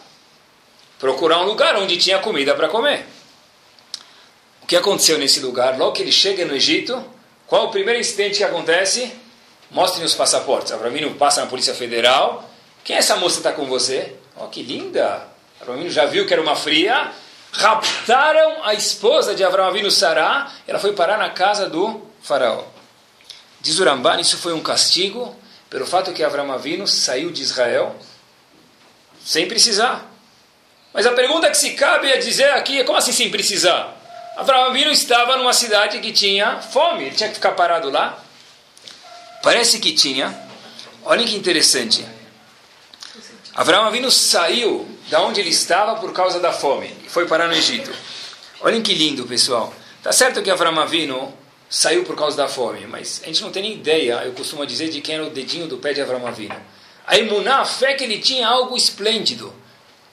[0.98, 3.07] procurar um lugar onde tinha comida para comer.
[4.68, 5.78] Que aconteceu nesse lugar?
[5.78, 7.02] Logo que ele chega no Egito,
[7.46, 9.11] qual o primeiro incidente que acontece?
[9.70, 10.70] Mostrem os passaportes.
[10.72, 12.46] Avramino passa na Polícia Federal.
[12.85, 14.14] Quem é essa moça que está com você?
[14.37, 15.26] Oh, que linda!
[15.59, 17.11] Avramino já viu que era uma fria.
[17.50, 20.52] Raptaram a esposa de Avram Avinu Sará.
[20.66, 22.62] Ela foi parar na casa do faraó.
[23.62, 25.35] Diz o Ramban, isso foi um castigo
[25.70, 27.96] pelo fato que Avram Avinu saiu de Israel
[29.24, 30.12] sem precisar.
[30.92, 33.97] Mas a pergunta que se cabe a dizer aqui é como assim sem precisar?
[34.38, 38.22] Avram Avinu estava numa cidade que tinha fome, ele tinha que ficar parado lá.
[39.42, 40.33] Parece que tinha.
[41.05, 42.07] Olhem que interessante.
[43.53, 47.55] Avram Avinu saiu da onde ele estava por causa da fome e foi parar no
[47.55, 47.92] Egito.
[48.61, 49.74] Olhem que lindo, pessoal.
[50.05, 51.37] Tá certo que Avram Avinu
[51.68, 54.88] saiu por causa da fome, mas a gente não tem nem ideia, eu costumo dizer,
[54.88, 56.55] de quem era o dedinho do pé de Avram Avinu.
[57.05, 59.53] A imuná, a fé que ele tinha algo esplêndido.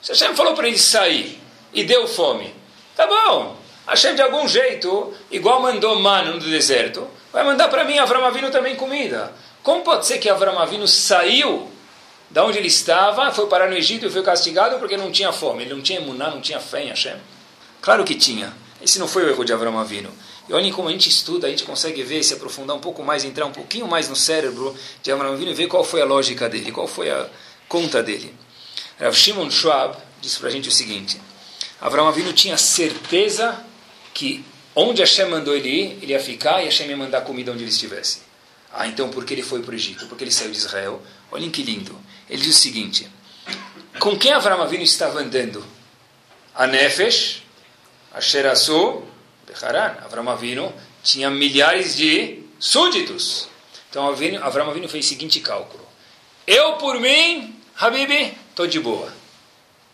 [0.02, 1.40] Se Hashem falou para ele sair
[1.72, 2.52] e deu fome,
[2.96, 3.65] tá bom.
[3.86, 8.50] Hashem de algum jeito, igual mandou mano no deserto, vai mandar para mim, Avram Avinu,
[8.50, 9.32] também comida.
[9.62, 11.70] Como pode ser que Avram Avinu saiu
[12.30, 15.62] da onde ele estava, foi parar no Egito e foi castigado porque não tinha fome,
[15.62, 17.16] ele não tinha emuná, não tinha fé em Hashem?
[17.80, 18.52] Claro que tinha.
[18.82, 20.10] Esse não foi o erro de Avram Avinu.
[20.48, 23.24] E olhem como a gente estuda, a gente consegue ver, se aprofundar um pouco mais,
[23.24, 26.48] entrar um pouquinho mais no cérebro de Avram Avinu e ver qual foi a lógica
[26.48, 27.26] dele, qual foi a
[27.68, 28.34] conta dele.
[29.00, 31.20] Rav Shimon Schwab disse para a gente o seguinte,
[31.80, 33.65] Avram Avinu tinha certeza
[34.16, 34.42] que
[34.74, 37.70] onde Hashem mandou ele ir, ele ia ficar e Hashem ia mandar comida onde ele
[37.70, 38.22] estivesse.
[38.72, 40.06] Ah, então por que ele foi para o Egito?
[40.06, 41.02] Porque ele saiu de Israel.
[41.30, 41.94] Olhem que lindo.
[42.28, 43.08] Ele diz o seguinte,
[44.00, 45.62] com quem Avram Avinu estava andando?
[46.54, 47.42] A Nefesh,
[48.12, 49.02] a Sherasu,
[49.46, 49.98] Becharan.
[50.02, 53.48] Avram Avinu tinha milhares de súditos.
[53.90, 55.86] Então Avram Avinu fez o seguinte cálculo.
[56.46, 59.12] Eu, por mim, Habibi, estou de boa.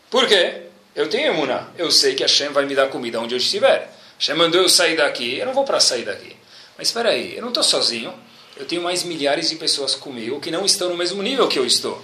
[0.09, 0.63] Por quê?
[0.95, 1.69] Eu tenho emuná.
[1.77, 3.91] Eu sei que Hashem vai me dar comida onde eu estiver.
[4.23, 5.37] Hashem mandou eu sair daqui.
[5.37, 6.37] Eu não vou para sair daqui.
[6.79, 8.15] Mas espera aí, eu não estou sozinho.
[8.57, 11.67] Eu tenho mais milhares de pessoas comigo que não estão no mesmo nível que eu
[11.67, 12.01] estou.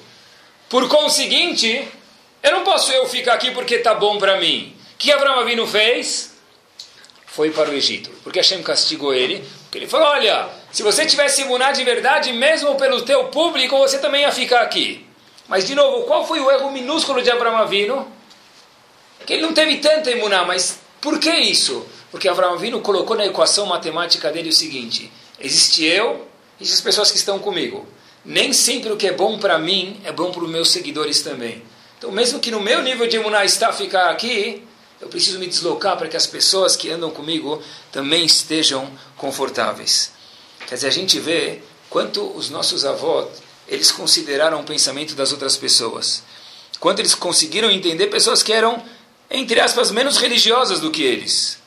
[0.69, 1.87] Por conseguinte,
[2.43, 4.75] eu não posso eu ficar aqui porque está bom para mim.
[4.95, 6.33] O que Abraão Avinu fez?
[7.25, 8.11] Foi para o Egito.
[8.25, 9.45] Porque Hashem castigou ele.
[9.63, 13.97] Porque ele falou, olha, se você tivesse imunar de verdade, mesmo pelo teu público, você
[13.99, 15.07] também ia ficar aqui.
[15.47, 18.11] Mas, de novo, qual foi o erro minúsculo de Abraão Avino?
[19.25, 21.87] Que ele não teve tanta imuná, mas por que isso?
[22.11, 26.27] Porque Abraão Avino colocou na equação matemática dele o seguinte: existe eu
[26.61, 27.87] e as pessoas que estão comigo.
[28.25, 31.63] Nem sempre o que é bom para mim é bom para os meus seguidores também.
[31.99, 34.63] Então, mesmo que no meu nível de imuná está ficar aqui,
[35.01, 40.13] eu preciso me deslocar para que as pessoas que andam comigo também estejam confortáveis.
[40.67, 43.29] Quer dizer, a gente vê quanto os nossos avós
[43.67, 46.23] eles consideraram o pensamento das outras pessoas.
[46.81, 48.83] Quanto eles conseguiram entender pessoas que eram,
[49.31, 51.58] entre aspas, menos religiosas do que eles.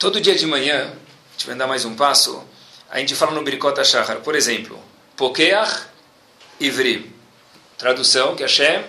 [0.00, 2.42] Todo dia de manhã, a gente vai dar mais um passo,
[2.90, 4.82] a gente fala no Birkot Shahar, por exemplo,
[5.14, 5.82] Pokeach
[6.58, 7.14] Ivri.
[7.76, 8.82] Tradução que Hashem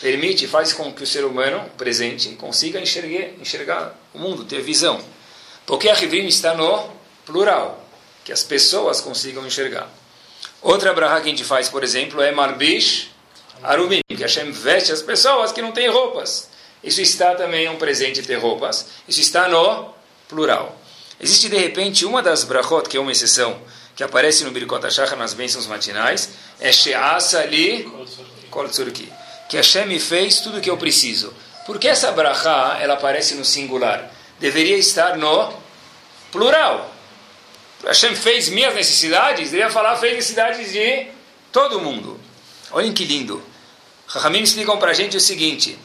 [0.00, 4.98] permite, faz com que o ser humano presente consiga enxergar, enxergar o mundo, ter visão.
[5.66, 6.88] Pokeach Ivrim está no
[7.26, 7.86] plural,
[8.24, 9.90] que as pessoas consigam enxergar.
[10.62, 13.10] Outra brahá que a gente faz, por exemplo, é Marbish
[13.62, 16.48] Arumim, que Hashem veste as pessoas que não têm roupas.
[16.82, 18.86] Isso está também um presente ter roupas.
[19.06, 19.94] Isso está no
[20.28, 20.76] plural.
[21.20, 23.58] Existe de repente uma das brachot, que é uma exceção,
[23.94, 27.90] que aparece no Birkot HaShachar nas bênçãos matinais, é She'asa li
[28.50, 29.10] Kol Tzurki,
[29.48, 31.32] que Hashem fez tudo o que eu preciso.
[31.64, 34.10] Por que essa brachá, ela aparece no singular?
[34.38, 35.52] Deveria estar no
[36.30, 36.94] plural.
[37.84, 41.08] Hashem fez minhas necessidades, deveria falar fez necessidades de
[41.50, 42.20] todo mundo.
[42.70, 43.42] Olhem que lindo.
[44.06, 45.78] Rahamim explicam para a gente o seguinte,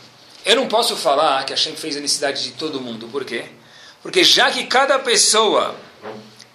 [0.45, 3.07] eu não posso falar que Hashem fez a necessidade de todo mundo.
[3.07, 3.45] Por quê?
[4.01, 5.75] Porque já que cada pessoa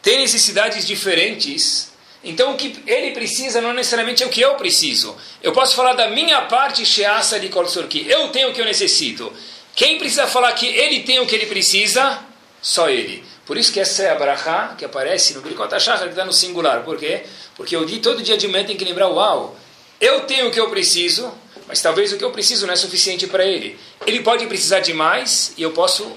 [0.02, 5.16] tem necessidades diferentes, então o que ele precisa não necessariamente é o que eu preciso.
[5.42, 8.06] Eu posso falar da minha parte, Sheasa de Kolsorki.
[8.08, 9.32] Eu tenho o que eu necessito.
[9.74, 12.18] Quem precisa falar que ele tem o que ele precisa?
[12.60, 13.22] Só ele.
[13.44, 16.32] Por isso que essa é a brachá que aparece no Birkot HaShachar, que está no
[16.32, 16.82] singular.
[16.82, 17.22] Por quê?
[17.54, 19.56] Porque eu todo dia de manhã tem que lembrar, uau,
[20.00, 21.32] eu tenho o que eu preciso,
[21.68, 23.78] mas talvez o que eu preciso não é suficiente para ele.
[24.04, 26.10] Ele pode precisar de mais e eu posso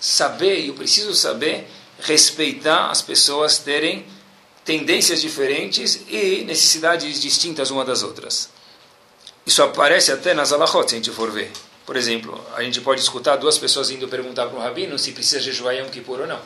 [0.00, 1.68] saber, eu preciso saber
[2.00, 4.06] respeitar as pessoas terem
[4.64, 8.48] tendências diferentes e necessidades distintas uma das outras.
[9.46, 11.52] Isso aparece até nas alahot, se a gente for ver.
[11.86, 15.40] Por exemplo, a gente pode escutar duas pessoas indo perguntar para um rabino se precisa
[15.40, 16.40] jejuar Yom Kippur ou não.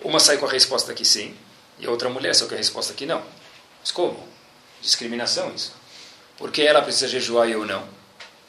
[0.00, 1.34] Uma sai com a resposta que sim,
[1.78, 3.22] e a outra mulher sai com a resposta que não.
[3.80, 4.26] Mas como?
[4.80, 5.72] Discriminação isso.
[6.38, 7.86] Por que ela precisa jejuar e eu não?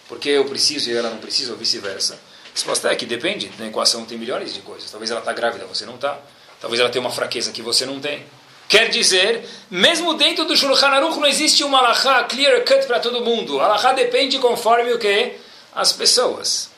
[0.08, 2.18] Por que eu preciso e ela não precisa, ou vice-versa?
[2.56, 3.52] Resposta é que depende.
[3.60, 4.90] Na equação tem milhões de coisas.
[4.90, 6.18] Talvez ela está grávida, você não está.
[6.62, 8.26] Talvez ela tenha uma fraqueza que você não tem.
[8.70, 13.26] Quer dizer, mesmo dentro do Shulchan Aruch não existe uma alahá clear cut para todo
[13.26, 13.60] mundo.
[13.60, 15.34] A alahá depende conforme o que?
[15.76, 16.70] As pessoas.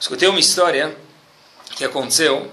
[0.00, 0.96] Escutei uma história
[1.76, 2.50] que aconteceu.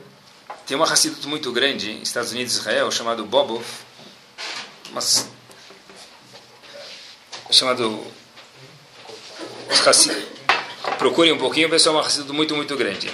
[0.68, 3.64] Tem uma Hassidut muito grande, Estados Unidos e Israel, chamado Bobov.
[4.92, 5.30] Mas,
[7.50, 8.06] chamado
[10.98, 13.12] Procurem um pouquinho, o pessoal é uma Hassidut muito, muito grande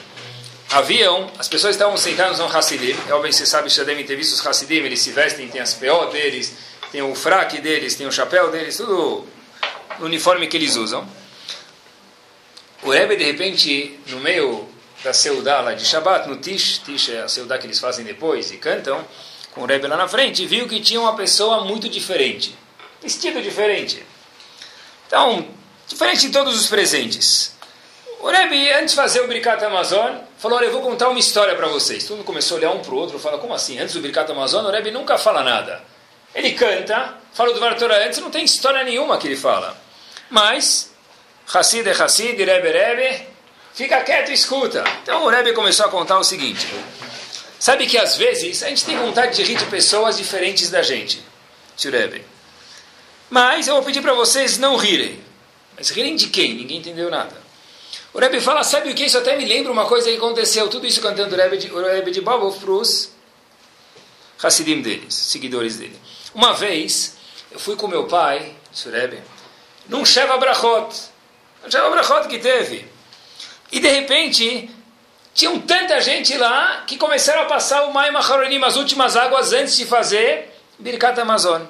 [0.72, 4.48] haviam, as pessoas estavam sentadas no Hassidim, obviamente você sabe, já devem ter visto os
[4.48, 6.56] Hassidim, eles se vestem, tem as PO deles,
[6.92, 9.28] tem o fraque deles, tem o chapéu deles, tudo
[10.00, 11.08] o uniforme que eles usam.
[12.84, 14.68] O Rebbe, de repente, no meio
[15.04, 18.52] da Seudá lá de Shabbat, no Tish, Tish é a Seudá que eles fazem depois
[18.52, 19.06] e cantam,
[19.52, 22.56] com o Rebbe lá na frente, viu que tinha uma pessoa muito diferente,
[23.02, 24.04] vestido diferente.
[25.06, 25.48] Então,
[25.88, 27.54] diferente de todos os presentes.
[28.22, 31.56] O Rebbe, antes de fazer o Bricat Amazon, falou, olha, eu vou contar uma história
[31.56, 32.04] para vocês.
[32.04, 33.80] Todo mundo começou a olhar um para o outro, fala, como assim?
[33.80, 35.82] Antes do Bricat Amazon, o Rebbe nunca fala nada.
[36.36, 39.76] Ele canta, fala do Vartora antes, não tem história nenhuma que ele fala.
[40.30, 40.94] Mas,
[41.52, 43.28] Hassid é Hassid, Rebbe Rebbe,
[43.74, 44.84] fica quieto e escuta.
[45.02, 46.68] Então o Rebbe começou a contar o seguinte.
[47.60, 51.24] Sabe que às vezes a gente tem vontade de rir de pessoas diferentes da gente,
[51.84, 52.24] Rebbe.
[53.32, 55.20] Mas eu vou pedir para vocês não rirem.
[55.76, 56.54] Mas rirem de quem?
[56.54, 57.41] Ninguém entendeu nada.
[58.14, 59.06] O Rebbe fala, sabe o que?
[59.06, 60.68] Isso até me lembra uma coisa que aconteceu.
[60.68, 63.12] Tudo isso cantando o Rebbe de, o Rebbe de para os
[64.44, 65.98] Hassidim deles, seguidores dele.
[66.34, 67.16] Uma vez,
[67.52, 69.22] eu fui com meu pai, disse o Rebbe,
[69.88, 70.94] num Sheva Brachot.
[71.66, 72.86] Um Sheva Brachot que teve.
[73.72, 74.70] E de repente,
[75.34, 79.78] tinham tanta gente lá que começaram a passar o Mai Maharonim, as últimas águas antes
[79.78, 81.62] de fazer Birkat Amazon.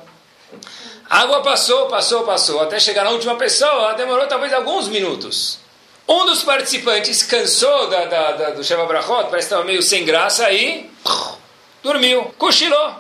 [1.10, 5.61] A água passou, passou, passou, até chegar na última pessoa, demorou talvez alguns minutos.
[6.08, 10.04] Um dos participantes cansou da, da, da do Sheva Brachot, parece que estava meio sem
[10.04, 10.90] graça, e
[11.82, 12.96] dormiu, cochilou.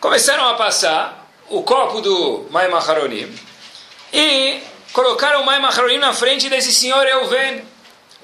[0.00, 3.34] Começaram a passar o copo do Mai Maharonim
[4.12, 4.60] e
[4.92, 7.62] colocaram o Mai Maharonim na frente desse senhor Euven.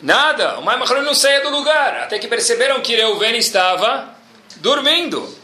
[0.00, 4.14] Nada, o Mai Maharonim não saía do lugar, até que perceberam que Euven estava
[4.56, 5.36] dormindo.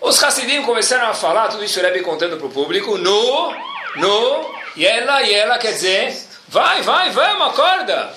[0.00, 3.54] Os Hassidim começaram a falar, tudo isso o Rebbe contando para o público, no,
[3.96, 8.14] no, e ela, e ela, quer dizer, Vai, vai, vamos, acorda.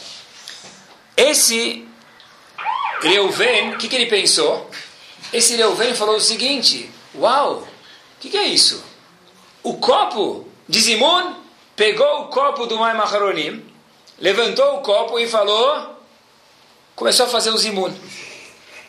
[1.18, 1.86] Esse
[3.02, 4.70] Reuven, o que, que ele pensou?
[5.34, 7.68] Esse Reuven falou o seguinte: Uau, o
[8.20, 8.84] que, que é isso?
[9.64, 11.36] O copo de Zimun
[11.76, 13.66] pegou o copo do Mai Maharonim,
[14.18, 15.98] levantou o copo e falou,
[16.96, 17.94] começou a fazer o Zimun.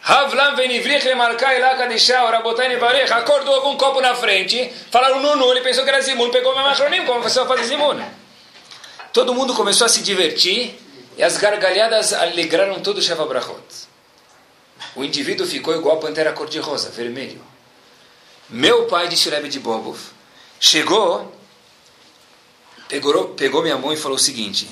[0.05, 5.61] Havlam venivrich lemarkai lakadishah, rabotai nevarech, acordou com um copo na frente, falaram Nunu, ele
[5.63, 8.22] pensou que era Zimun, pegou o Mai Maharonim, começou a fazer Zimun.
[9.13, 10.75] Todo mundo começou a se divertir
[11.19, 13.63] e as gargalhadas alegraram todo o Sheva Brachot.
[14.97, 17.41] O indivíduo ficou igual a pantera cor-de-rosa, vermelho.
[18.49, 19.99] Meu pai, disse o Rebbe de Bobov,
[20.59, 21.31] chegou,
[22.89, 24.69] pegou, pegou minha mão e falou o seguinte,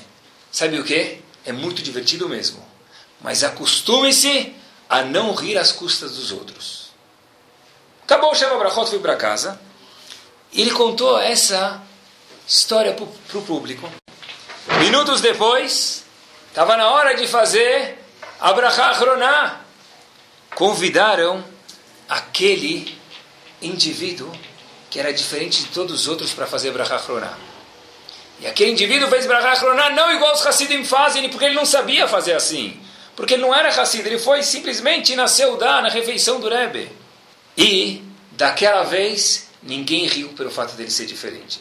[0.50, 1.20] sabe o que?
[1.44, 2.66] É muito divertido mesmo,
[3.20, 4.54] mas acostume-se
[4.88, 6.90] a não rir às custas dos outros.
[8.04, 9.60] Acabou o Sheva Brachot, foi para casa.
[10.52, 11.80] E ele contou essa
[12.48, 13.88] história para o público.
[14.78, 16.04] Minutos depois,
[16.48, 17.98] estava na hora de fazer
[18.40, 19.60] a Brachá Chroná.
[20.54, 21.44] Convidaram
[22.08, 22.96] aquele
[23.60, 24.30] indivíduo
[24.88, 26.72] que era diferente de todos os outros para fazer
[27.04, 27.36] Chroná.
[28.40, 29.26] E aquele indivíduo fez
[29.58, 32.80] Chroná não igual os Hassidim fazem, porque ele não sabia fazer assim.
[33.14, 36.90] Porque ele não era Hassid, ele foi simplesmente na Seudá, na refeição do Rebbe.
[37.54, 38.02] E,
[38.32, 41.60] daquela vez, ninguém riu pelo fato dele ser diferente.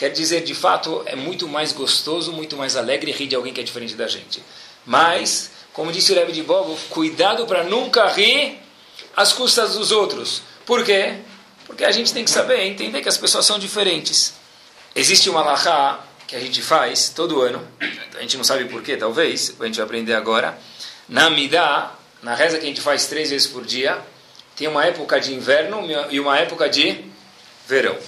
[0.00, 3.60] Quer dizer, de fato, é muito mais gostoso, muito mais alegre rir de alguém que
[3.60, 4.42] é diferente da gente.
[4.86, 8.58] Mas, como disse o Rebbe de Bobo, cuidado para nunca rir
[9.14, 10.40] às custas dos outros.
[10.64, 11.16] Por quê?
[11.66, 14.32] Porque a gente tem que saber, entender que as pessoas são diferentes.
[14.96, 17.62] Existe uma lahá que a gente faz todo ano,
[18.16, 20.58] a gente não sabe porquê, talvez, a gente vai aprender agora.
[21.10, 24.00] Na Midá, na reza que a gente faz três vezes por dia,
[24.56, 27.04] tem uma época de inverno e uma época de
[27.68, 27.98] verão.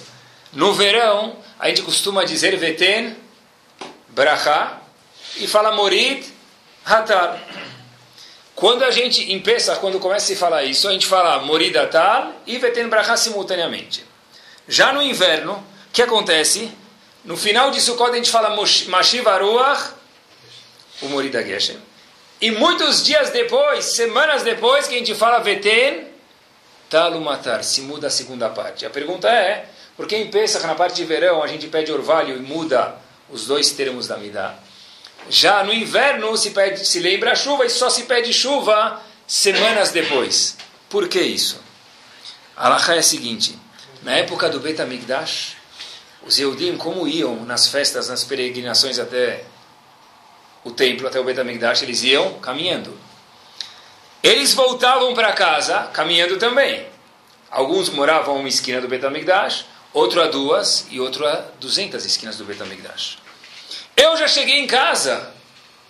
[0.51, 3.15] No verão, a gente costuma dizer Veten,
[4.09, 4.81] Bracha,
[5.37, 6.21] e fala Morid,
[6.85, 7.41] Hatar.
[8.53, 12.33] Quando a gente empeça, quando começa a se falar isso, a gente fala Morid Hatar
[12.45, 14.03] e Veten Bracha simultaneamente.
[14.67, 16.69] Já no inverno, o que acontece?
[17.23, 18.53] No final de Sukkot a gente fala
[18.89, 19.93] Mashiv Aruach,
[21.01, 21.77] o Morid Geshem.
[22.41, 26.07] E muitos dias depois, semanas depois, que a gente fala Veten,
[26.89, 28.85] Talumatar, se muda a segunda parte.
[28.85, 32.37] A pergunta é, por que em Pesach, na parte de verão, a gente pede orvalho
[32.37, 32.95] e muda
[33.29, 34.55] os dois termos da Midah?
[35.29, 39.91] Já no inverno se, pede, se lembra a chuva e só se pede chuva semanas
[39.91, 40.57] depois.
[40.89, 41.61] Por que isso?
[42.55, 43.57] A Alaha é a seguinte,
[44.01, 45.55] na época do Bet HaMikdash,
[46.25, 49.43] os Yehudim, como iam nas festas, nas peregrinações até
[50.63, 52.97] o templo, até o Betamigdash, eles iam caminhando.
[54.21, 56.87] Eles voltavam para casa caminhando também.
[57.51, 62.45] Alguns moravam uma esquina do Betamigdash, outro a duas e outro a duzentas esquinas do
[62.45, 63.17] Betamigdash.
[63.95, 65.31] Eu já cheguei em casa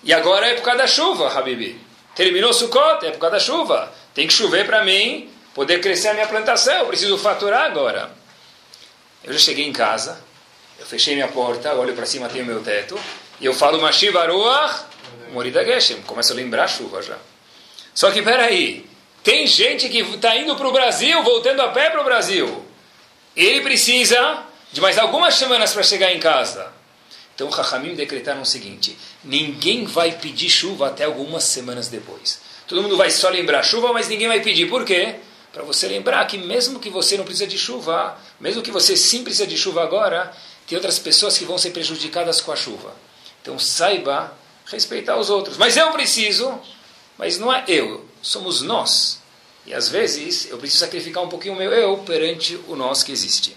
[0.04, 1.80] e agora é época da chuva, Habibi.
[2.14, 3.92] Terminou Sukkot, é época da chuva.
[4.14, 6.74] Tem que chover para mim poder crescer a minha plantação.
[6.74, 8.12] Eu preciso faturar agora.
[9.24, 10.22] Eu já cheguei em casa,
[10.78, 13.00] eu fechei minha porta, olho para cima, tenho meu teto.
[13.40, 14.84] E eu falo Mashiv Aruach,
[15.32, 16.02] Morida Geshem.
[16.02, 17.18] Começo a lembrar a chuva já.
[17.94, 18.86] Só que peraí,
[19.24, 22.66] tem gente que está indo para o Brasil, voltando a pé para o Brasil.
[23.36, 26.72] Ele precisa de mais algumas semanas para chegar em casa.
[27.36, 32.40] Então, o Hachamim decretaram o seguinte: ninguém vai pedir chuva até algumas semanas depois.
[32.68, 34.70] Todo mundo vai só lembrar chuva, mas ninguém vai pedir.
[34.70, 35.16] Por quê?
[35.52, 39.24] Para você lembrar que mesmo que você não precisa de chuva, mesmo que você sim
[39.24, 40.34] precisa de chuva agora,
[40.66, 42.96] tem outras pessoas que vão ser prejudicadas com a chuva.
[43.42, 45.58] Então saiba respeitar os outros.
[45.58, 46.60] Mas eu preciso,
[47.18, 49.22] mas não é eu, somos nós.
[49.66, 53.12] E às vezes eu preciso sacrificar um pouquinho o meu eu perante o nós que
[53.12, 53.56] existe.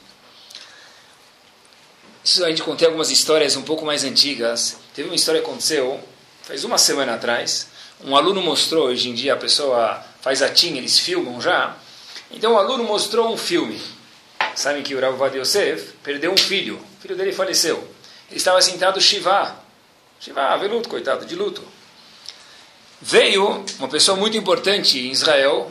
[2.24, 4.78] Isso a gente contei algumas histórias um pouco mais antigas.
[4.94, 6.00] Teve uma história que aconteceu
[6.42, 7.68] faz uma semana atrás.
[8.04, 11.76] Um aluno mostrou, hoje em dia a pessoa faz a TIM, eles filmam já.
[12.30, 13.80] Então o aluno mostrou um filme.
[14.54, 16.76] Sabem que o Rav Yosef perdeu um filho.
[16.76, 17.76] O filho dele faleceu.
[18.28, 19.56] Ele estava sentado Shiva,
[20.20, 21.62] Shiva, luto, coitado, de luto.
[23.00, 25.68] Veio uma pessoa muito importante em Israel,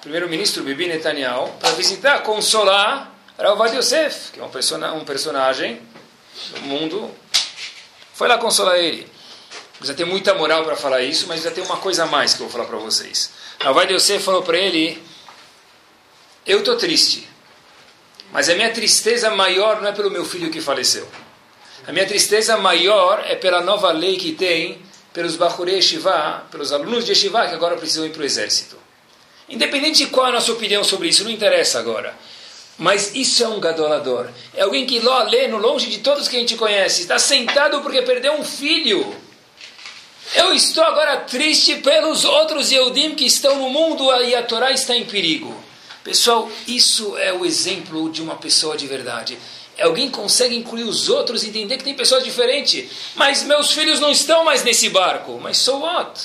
[0.00, 5.80] primeiro-ministro Bibi Netanyahu, para visitar, consolar Ravad Yosef, que é um, persona, um personagem
[6.54, 7.10] do mundo.
[8.12, 9.06] Foi lá consolar ele.
[9.78, 12.42] Precisa ter muita moral para falar isso, mas já tem uma coisa a mais que
[12.42, 13.30] eu vou falar para vocês.
[13.60, 15.02] Ravad Yosef falou para ele:
[16.46, 17.26] Eu estou triste,
[18.30, 21.08] mas a minha tristeza maior não é pelo meu filho que faleceu.
[21.86, 24.82] A minha tristeza maior é pela nova lei que tem
[25.12, 28.79] pelos Bahurei Yeshiva, pelos alunos de Yeshiva que agora precisam ir para o exército.
[29.50, 32.14] Independente de qual é a nossa opinião sobre isso, não interessa agora.
[32.78, 34.28] Mas isso é um gadolador.
[34.54, 37.02] É alguém que lê no longe de todos que a gente conhece.
[37.02, 39.14] Está sentado porque perdeu um filho.
[40.34, 44.96] Eu estou agora triste pelos outros Yehudim que estão no mundo e a Torá está
[44.96, 45.54] em perigo.
[46.04, 49.36] Pessoal, isso é o exemplo de uma pessoa de verdade
[49.80, 52.90] alguém consegue incluir os outros e entender que tem pessoas diferentes.
[53.14, 55.38] Mas meus filhos não estão mais nesse barco.
[55.42, 56.20] Mas so what?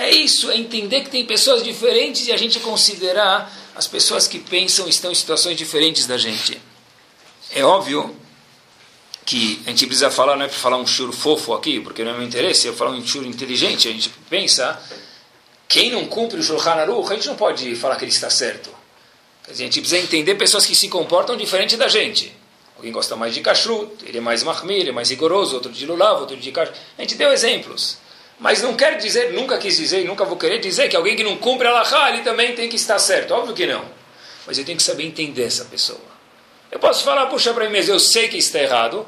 [0.00, 4.38] É isso, é entender que tem pessoas diferentes e a gente considerar as pessoas que
[4.38, 6.58] pensam estão em situações diferentes da gente.
[7.54, 8.16] É óbvio
[9.26, 12.12] que a gente precisa falar, não é para falar um churo fofo aqui, porque não
[12.12, 14.82] é meu interesse, eu falar um churo inteligente, a gente pensa,
[15.68, 18.70] quem não cumpre o Shulchan Aruch, a gente não pode falar que ele está certo.
[19.44, 22.34] Quer dizer, a gente precisa entender pessoas que se comportam diferente da gente.
[22.74, 25.84] Alguém gosta mais de kashrut, ele é mais mahmir, ele é mais rigoroso, outro de
[25.84, 26.80] lulav, outro de kashrut.
[26.96, 27.98] A gente deu exemplos.
[28.40, 31.22] Mas não quer dizer, nunca quis dizer e nunca vou querer dizer que alguém que
[31.22, 33.34] não cumpre a Laha, ele também tem que estar certo.
[33.34, 33.84] Óbvio que não.
[34.46, 36.00] Mas eu tenho que saber entender essa pessoa.
[36.72, 39.06] Eu posso falar, puxa para mim mesmo, eu sei que está errado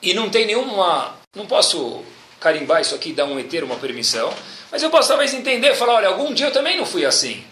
[0.00, 1.16] e não tem nenhuma.
[1.34, 2.04] Não posso
[2.38, 4.32] carimbar isso aqui, dar um eter, uma permissão,
[4.70, 7.42] mas eu posso talvez entender, falar, olha, algum dia eu também não fui assim.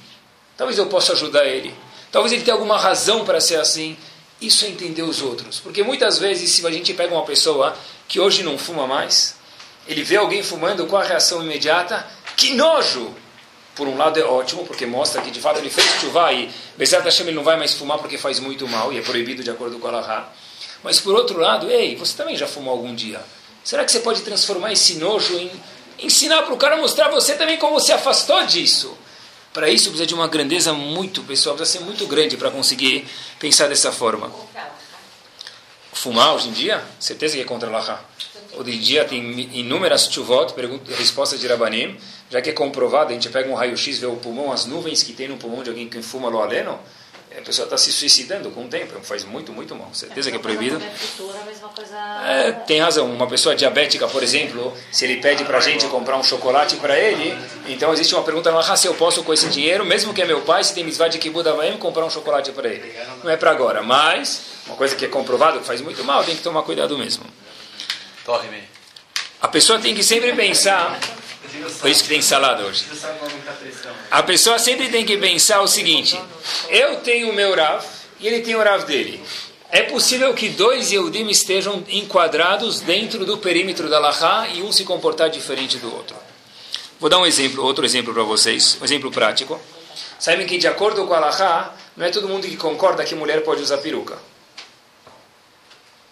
[0.56, 1.74] Talvez eu possa ajudar ele.
[2.12, 3.96] Talvez ele tenha alguma razão para ser assim.
[4.40, 5.60] Isso é entender os outros.
[5.60, 9.36] Porque muitas vezes, se a gente pega uma pessoa que hoje não fuma mais,
[9.89, 12.07] ele vê alguém fumando, qual a reação imediata?
[12.37, 13.14] Que nojo!
[13.74, 17.05] Por um lado é ótimo, porque mostra que de fato ele fez chuva e Bezat
[17.05, 19.78] Hashem ele não vai mais fumar porque faz muito mal e é proibido de acordo
[19.78, 20.32] com a Allahá.
[20.82, 23.22] Mas por outro lado, ei, você também já fumou algum dia?
[23.62, 25.51] Será que você pode transformar esse nojo em
[25.99, 28.97] ensinar para o cara mostrar você também como se afastou disso?
[29.53, 33.07] Para isso precisa de uma grandeza muito pessoal, precisa ser muito grande para conseguir
[33.39, 34.30] pensar dessa forma.
[35.93, 36.84] Fumar hoje em dia?
[37.01, 38.05] Certeza que é contra Allah.
[38.57, 39.20] Hoje em dia tem
[39.52, 40.54] inúmeras chuvot,
[40.96, 41.96] respostas de Rabanim,
[42.30, 45.12] já que é comprovado, a gente pega um raio-x, vê o pulmão, as nuvens que
[45.12, 46.78] tem no pulmão de alguém que fuma lo aleno,
[47.36, 49.90] a pessoa está se suicidando com o tempo, faz muito, muito mal.
[49.92, 50.80] Certeza que é proibido.
[52.26, 53.04] É, tem razão.
[53.12, 56.98] Uma pessoa diabética, por exemplo, se ele pede para a gente comprar um chocolate para
[56.98, 57.36] ele,
[57.68, 60.24] então existe uma pergunta lá, ah, se eu posso com esse dinheiro, mesmo que é
[60.24, 62.90] meu pai, se tem misvá de kibbutz vai comprar um chocolate para ele.
[63.22, 66.34] Não é para agora, mas uma coisa que é comprovado que faz muito mal, tem
[66.34, 67.24] que tomar cuidado mesmo.
[69.40, 70.98] A pessoa tem que sempre pensar
[71.80, 72.84] por isso que tem salada hoje.
[74.10, 76.20] A pessoa sempre tem que pensar o seguinte:
[76.68, 77.84] eu tenho o meu Rav
[78.20, 79.22] e ele tem o Rav dele.
[79.70, 84.84] É possível que dois Yehudim estejam enquadrados dentro do perímetro da Lahá e um se
[84.84, 86.16] comportar diferente do outro.
[87.00, 89.60] Vou dar um exemplo, outro exemplo para vocês, um exemplo prático.
[90.18, 93.42] Sabem que de acordo com a Lahá, não é todo mundo que concorda que mulher
[93.42, 94.16] pode usar peruca.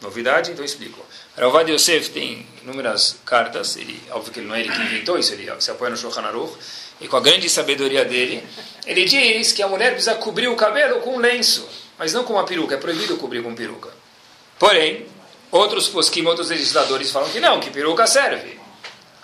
[0.01, 0.51] Novidade?
[0.51, 1.01] Então explico.
[1.37, 5.33] Ravad Yosef tem inúmeras cartas, ele, óbvio que ele não é ele que inventou isso,
[5.33, 6.57] ele se apoia no Shulchan Aruch,
[7.01, 8.47] e com a grande sabedoria dele,
[8.87, 11.69] ele diz que a mulher precisa cobrir o cabelo com um lenço,
[11.99, 13.91] mas não com uma peruca, é proibido cobrir com peruca.
[14.61, 15.07] Porém,
[15.51, 18.57] outros posquim, outros legisladores falam que não, que peruca serve.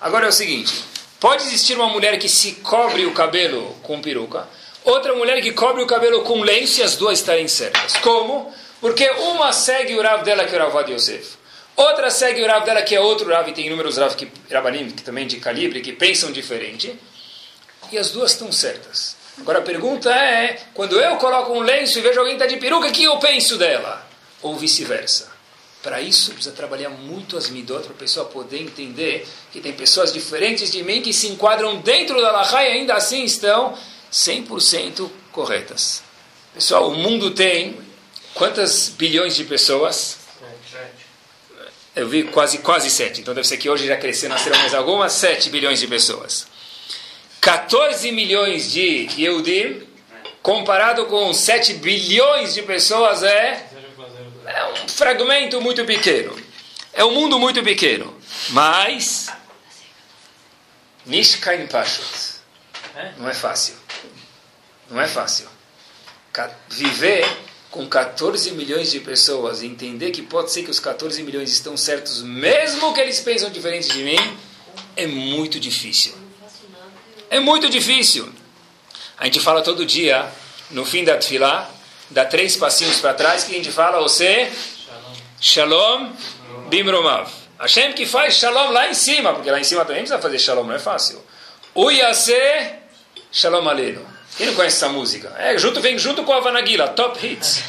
[0.01, 0.75] Agora é o seguinte,
[1.21, 4.49] pode existir uma mulher que se cobre o cabelo com peruca,
[4.83, 7.97] outra mulher que cobre o cabelo com lenço e as duas estarem certas.
[7.99, 8.53] Como?
[8.81, 11.40] Porque uma segue o Rav dela, que é o Ravad Yosef.
[11.81, 14.91] Outra segue o Rav dela, que é outro Rav, e tem inúmeros Rav que, Rabanim,
[14.91, 16.95] que também de calibre, que pensam diferente.
[17.91, 19.17] E as duas estão certas.
[19.39, 22.61] Agora a pergunta é, quando eu coloco um lenço e vejo alguém que está de
[22.61, 24.07] peruca, o que eu penso dela?
[24.43, 25.31] Ou vice-versa.
[25.83, 30.13] Para isso, precisa trabalhar muito as midot para a pessoa poder entender que tem pessoas
[30.13, 33.75] diferentes de mim que se enquadram dentro da Lahá e ainda assim estão
[34.13, 36.03] 100% corretas.
[36.53, 37.81] Pessoal, o mundo tem
[38.35, 40.20] quantas bilhões de pessoas?
[41.95, 43.21] Eu vi quase, quase 7.
[43.21, 46.47] Então deve ser que hoje já cresceu, nasceram mais algumas, 7 bilhões de pessoas.
[47.41, 49.83] 14 milhões de Yehudim,
[50.43, 53.67] comparado com 7 bilhões de pessoas, é,
[54.47, 56.37] é um fragmento muito pequeno.
[56.93, 58.17] É um mundo muito pequeno.
[58.51, 59.29] Mas,
[61.07, 62.41] Nishkain Pashut.
[63.17, 63.75] Não é fácil.
[64.91, 65.49] Não é fácil.
[66.69, 67.27] Viver
[67.71, 71.77] com 14 milhões de pessoas e entender que pode ser que os 14 milhões estão
[71.77, 74.39] certos, mesmo que eles pensam diferente de mim,
[74.97, 76.15] é muito difícil.
[77.31, 78.29] É muito difícil.
[79.17, 80.29] A gente fala todo dia,
[80.71, 81.71] no fim da tefilá,
[82.11, 84.51] dá três passinhos para trás, que a gente fala, você,
[85.41, 86.11] shalom,
[86.69, 87.31] bimromav.
[87.61, 90.65] Hashem que faz shalom lá em cima, porque lá em cima também precisa fazer shalom,
[90.65, 91.23] não é fácil.
[91.75, 92.35] Uyase,
[93.31, 94.20] shalom aleinu.
[94.41, 95.35] Quem não conhece essa música?
[95.37, 97.63] É, junto, vem junto com a Vanagila, Top Hits.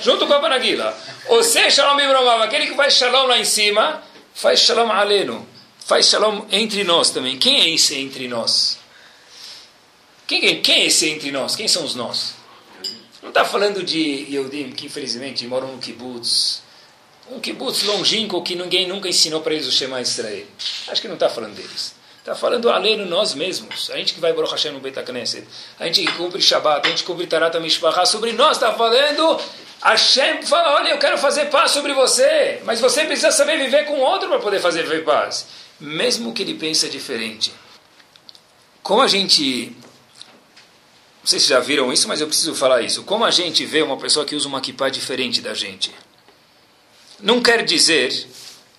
[0.00, 0.96] Junto com a Vanagila.
[1.26, 4.00] Você, Shalom Ibrahim, aquele que faz Shalom lá em cima,
[4.32, 5.44] faz Shalom Aleno.
[5.84, 7.36] Faz Shalom entre nós também.
[7.36, 8.78] Quem é esse entre nós?
[10.24, 11.56] Quem, quem é esse entre nós?
[11.56, 12.34] Quem são os nós?
[13.20, 13.98] Não está falando de
[14.30, 16.62] Yehudim que infelizmente moram no kibbutz.
[17.28, 20.46] Um kibbutz longínquo que ninguém nunca ensinou para eles o Shema Israel.
[20.86, 22.03] Acho que não está falando deles.
[22.24, 23.90] Está falando além de nós mesmos.
[23.90, 25.46] A gente que vai Baruch Hashem no Beit HaKnesset.
[25.78, 26.86] A gente que cumpre Shabbat.
[26.86, 28.06] A gente que cumpre Tarat HaMishpachah.
[28.06, 29.38] Sobre nós está falando...
[29.82, 32.62] Hashem fala, olha, eu quero fazer paz sobre você.
[32.64, 35.46] Mas você precisa saber viver com outro para poder fazer paz.
[35.78, 37.52] Mesmo que ele pense diferente.
[38.82, 39.76] Como a gente...
[41.20, 43.02] Não sei se já viram isso, mas eu preciso falar isso.
[43.02, 45.92] Como a gente vê uma pessoa que usa uma kippah diferente da gente.
[47.20, 48.26] Não quer dizer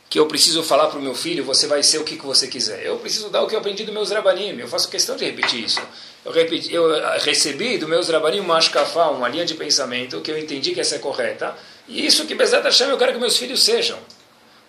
[0.10, 2.47] que eu preciso falar para o meu filho, você vai ser o que, que você
[2.47, 2.86] quiser.
[2.86, 4.58] Eu preciso dar o que eu aprendi dos meus rabanim.
[4.60, 5.82] Eu faço questão de repetir isso.
[6.24, 10.32] Eu, repeti, eu eh, recebi do meus rabanim uma ashkafá, uma linha de pensamento que
[10.32, 11.56] eu entendi que essa é correta.
[11.88, 13.99] E isso que Bezat Hashem eu quero que meus filhos sejam.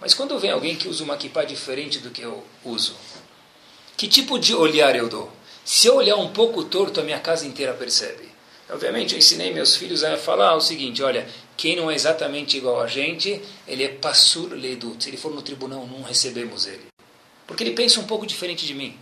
[0.00, 2.94] Mas quando vem alguém que usa uma kippah diferente do que eu uso,
[3.96, 5.32] Que tipo de olhar eu dou?
[5.64, 8.28] Se eu olhar um pouco torto, a minha casa inteira percebe.
[8.68, 11.26] Obviamente, eu ensinei meus filhos a falar o seguinte: olha,
[11.56, 15.02] quem não é exatamente igual a gente, ele é passur ledut.
[15.02, 16.86] Se ele for no tribunal, não recebemos ele.
[17.46, 18.98] Porque ele pensa um pouco diferente de mim.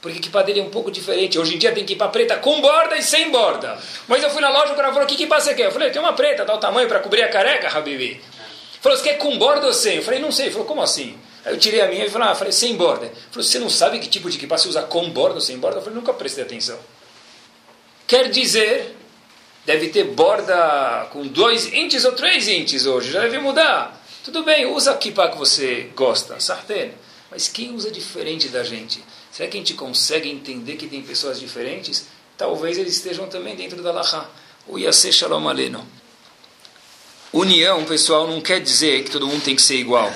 [0.00, 1.38] Porque a equipa dele é um pouco diferente.
[1.38, 3.78] Hoje em dia tem equipa preta com borda e sem borda.
[4.06, 5.66] Mas eu fui na loja, o cara falou: que equipa você quer?
[5.66, 8.20] Eu falei: tem uma preta, dá o tamanho para cobrir a careca, Habibi.
[8.80, 9.96] Falou: você quer com borda ou sem?
[9.96, 10.46] Eu falei: não sei.
[10.46, 11.18] Ele falou: como assim?
[11.44, 13.06] Aí eu tirei a minha e falei: ah, falei, sem borda.
[13.06, 15.58] Ele falou: você não sabe que tipo de equipa se usa com borda ou sem
[15.58, 15.78] borda?
[15.78, 16.78] Eu falei: nunca prestei atenção.
[18.06, 18.96] Quer dizer,
[19.68, 24.02] deve ter borda com dois inches ou três inches hoje, já deve mudar.
[24.24, 26.92] Tudo bem, usa a equipa que você gosta, sartén.
[27.30, 29.04] Mas quem usa diferente da gente?
[29.30, 32.06] Será que a gente consegue entender que tem pessoas diferentes?
[32.34, 34.26] Talvez eles estejam também dentro da Laha.
[34.66, 35.86] O Yaseh Shalom Aleno.
[37.30, 40.10] União, pessoal, não quer dizer que todo mundo tem que ser igual.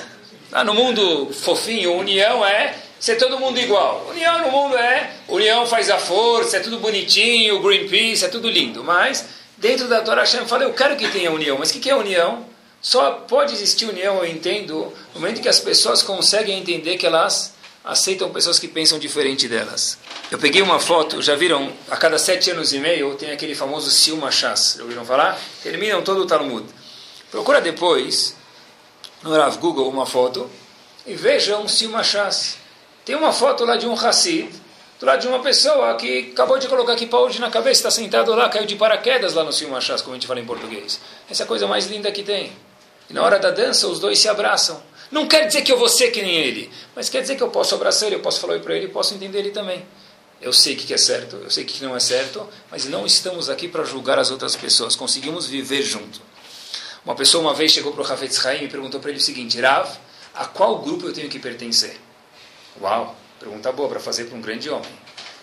[0.51, 4.07] Ah, no mundo fofinho, união é ser todo mundo igual.
[4.09, 8.83] União no mundo é união faz a força, é tudo bonitinho, Greenpeace, é tudo lindo.
[8.83, 11.57] Mas dentro da Torá Hashem fala, eu quero que tenha união.
[11.57, 12.45] Mas o que é união?
[12.81, 17.53] Só pode existir união, eu entendo, no momento que as pessoas conseguem entender que elas
[17.81, 19.97] aceitam pessoas que pensam diferente delas.
[20.29, 23.89] Eu peguei uma foto, já viram, a cada sete anos e meio tem aquele famoso
[23.89, 25.39] Silma Chas, já ouviram falar?
[25.61, 26.65] Terminam todo o Talmud.
[27.31, 28.35] Procura depois,
[29.21, 30.49] no Rav Google, uma foto
[31.07, 32.57] e veja um Silma Chas.
[33.05, 34.49] Tem uma foto lá de um Hassid,
[35.03, 38.33] do lado de uma pessoa que acabou de colocar aqui hoje na cabeça, está sentado
[38.33, 40.97] lá, caiu de paraquedas lá no Silma Chas, como a gente fala em português.
[41.29, 42.53] Essa é a coisa mais linda que tem.
[43.09, 44.81] E na hora da dança, os dois se abraçam.
[45.11, 47.49] Não quer dizer que eu vou ser que nem ele, mas quer dizer que eu
[47.49, 49.85] posso abraçar ele, eu posso falar para ele, eu posso entender ele também.
[50.41, 53.05] Eu sei o que é certo, eu sei o que não é certo, mas não
[53.05, 56.21] estamos aqui para julgar as outras pessoas, conseguimos viver junto.
[57.03, 59.59] Uma pessoa uma vez chegou para o Hafetz Haim e perguntou para ele o seguinte:
[59.59, 59.97] Rav,
[60.33, 61.99] a qual grupo eu tenho que pertencer?
[62.81, 64.89] Uau, pergunta boa para fazer para um grande homem.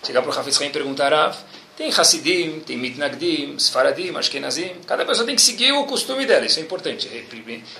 [0.03, 1.35] Chegar para o Hafetz Haim e perguntar:
[1.77, 4.75] tem Hassidim, tem Mitnagdim, Sfaradim, Ashkenazim.
[4.85, 7.07] Cada pessoa tem que seguir o costume dela, isso é importante.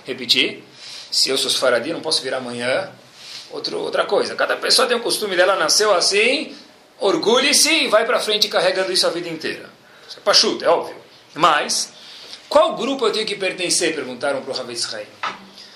[0.06, 0.64] Repetir.
[1.12, 2.90] Se eu sou Sfaradim, não posso vir amanhã.
[3.50, 4.34] Outro, outra coisa.
[4.36, 6.56] Cada pessoa tem o costume dela, nasceu assim,
[7.00, 9.70] orgulhe-se e vai para frente carregando isso a vida inteira.
[10.08, 10.96] Isso é pachuta, é óbvio.
[11.34, 11.92] Mas,
[12.48, 13.94] qual grupo eu tenho que pertencer?
[13.94, 15.06] Perguntaram para o Havetz Haim.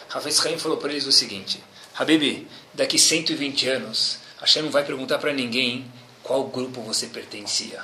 [0.09, 1.61] Havetz Haim falou para eles o seguinte:
[1.97, 5.91] Habibi, daqui 120 anos, Hashem não vai perguntar para ninguém
[6.23, 7.81] qual grupo você pertencia.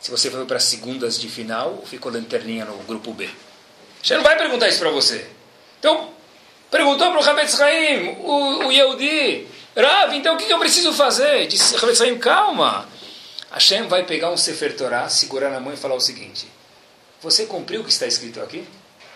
[0.00, 3.28] Se você foi para as segundas de final ou ficou lanterninha no grupo B.
[4.02, 5.26] Hashem não vai perguntar isso para você.
[5.78, 6.10] Então,
[6.70, 11.48] Perguntou para o Havetz Haim, o, o Yehudi, Rav, então o que, eu preciso fazer?
[11.48, 12.88] Disse Havetz Haim, calma.
[13.50, 16.46] Hashem vai pegar um Sefer Torah, segurar na mão e falar o seguinte,
[17.20, 18.64] você cumpriu o que está escrito aqui?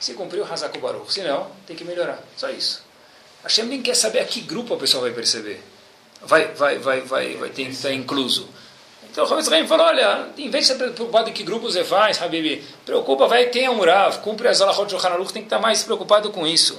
[0.01, 1.13] Se cumpriu, Hazako Baruch.
[1.13, 2.19] Se não, tem que melhorar.
[2.37, 2.83] Só isso.
[3.45, 5.63] Hashem nem quer saber a que grupo a pessoa vai perceber.
[6.27, 8.49] Vai, vai, vai, vai, vai ter que estar incluso.
[9.15, 11.85] Então o Havetz Haim falou, olha, em vez de ser preocupado em que grupo você
[11.85, 15.85] faz, Habibi, preocupa, vai, tenha um Rav, cumpre as Alachot Shulchan tem que estar mais
[15.85, 16.77] preocupado com isso.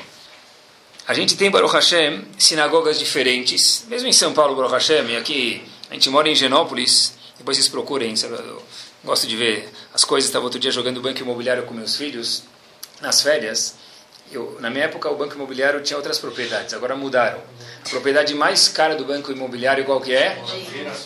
[1.07, 5.63] A gente tem, Baruch Hashem, sinagogas diferentes, mesmo em São Paulo, Baruch Hashem, e aqui
[5.89, 8.33] a gente mora em Genópolis, depois vocês procurem, sabe?
[8.33, 8.61] eu
[9.05, 12.43] gosto de ver as coisas, estava outro dia jogando banco imobiliário com meus filhos,
[12.99, 13.75] nas férias,
[14.31, 17.39] eu, na minha época o banco imobiliário tinha outras propriedades, agora mudaram.
[17.85, 20.37] A propriedade mais cara do banco imobiliário qual que é?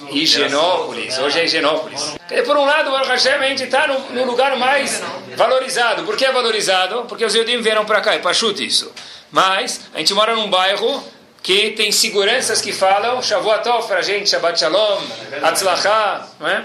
[0.10, 1.18] Higienópolis.
[1.18, 2.16] Hoje é Higienópolis.
[2.46, 5.02] Por um lado, Baruch Hashem, a gente está no, no, lugar mais
[5.36, 6.04] valorizado.
[6.04, 7.04] Por que é valorizado?
[7.04, 8.92] Porque os Yudim vieram para cá, é pachuta isso.
[9.30, 11.04] Mas a gente mora num bairro
[11.44, 15.02] que tem seguranças que falam Shavuatov para a gente, Shabbat Shalom,
[15.44, 16.64] Atzlachá, é?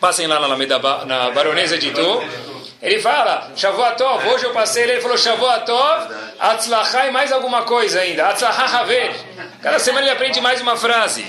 [0.00, 0.56] Passem lá na,
[1.04, 2.22] na Baronesa de Tu.
[2.80, 6.12] Ele fala, Shavuatov, hoje eu passei, ele falou Shavuatov,
[7.06, 8.28] e mais alguma coisa ainda.
[8.28, 9.12] Atzlachá Haver.
[9.60, 11.26] Cada semana ele aprende mais uma frase.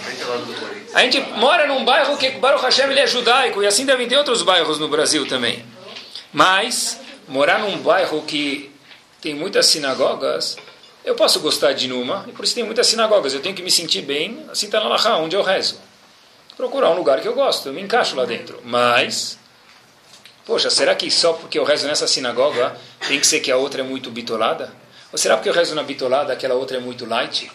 [0.93, 4.17] A gente mora num bairro que Baruch Hashem ele é judaico, e assim devem ter
[4.17, 5.65] outros bairros no Brasil também.
[6.31, 8.71] Mas, morar num bairro que
[9.19, 10.55] tem muitas sinagogas,
[11.03, 13.33] eu posso gostar de numa, e por isso tem muitas sinagogas.
[13.33, 15.79] Eu tenho que me sentir bem, assim está na Lahá, onde eu rezo.
[16.55, 18.59] Procurar um lugar que eu gosto, eu me encaixo lá dentro.
[18.63, 19.38] Mas,
[20.49, 22.75] poxa, será que só porque eu rezo nessa sinagoga
[23.07, 24.73] tem que ser que a outra é muito bitolada?
[25.11, 27.51] Ou será porque eu rezo na bitolada aquela outra é muito light?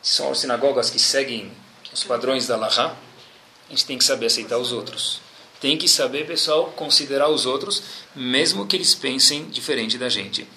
[0.00, 1.52] São as sinagogas que seguem
[1.92, 2.96] os padrões da Lahá.
[3.66, 5.20] A gente tem que saber aceitar os outros.
[5.60, 7.82] Tem que saber, pessoal, considerar os outros,
[8.16, 10.48] mesmo que eles pensem diferente da gente.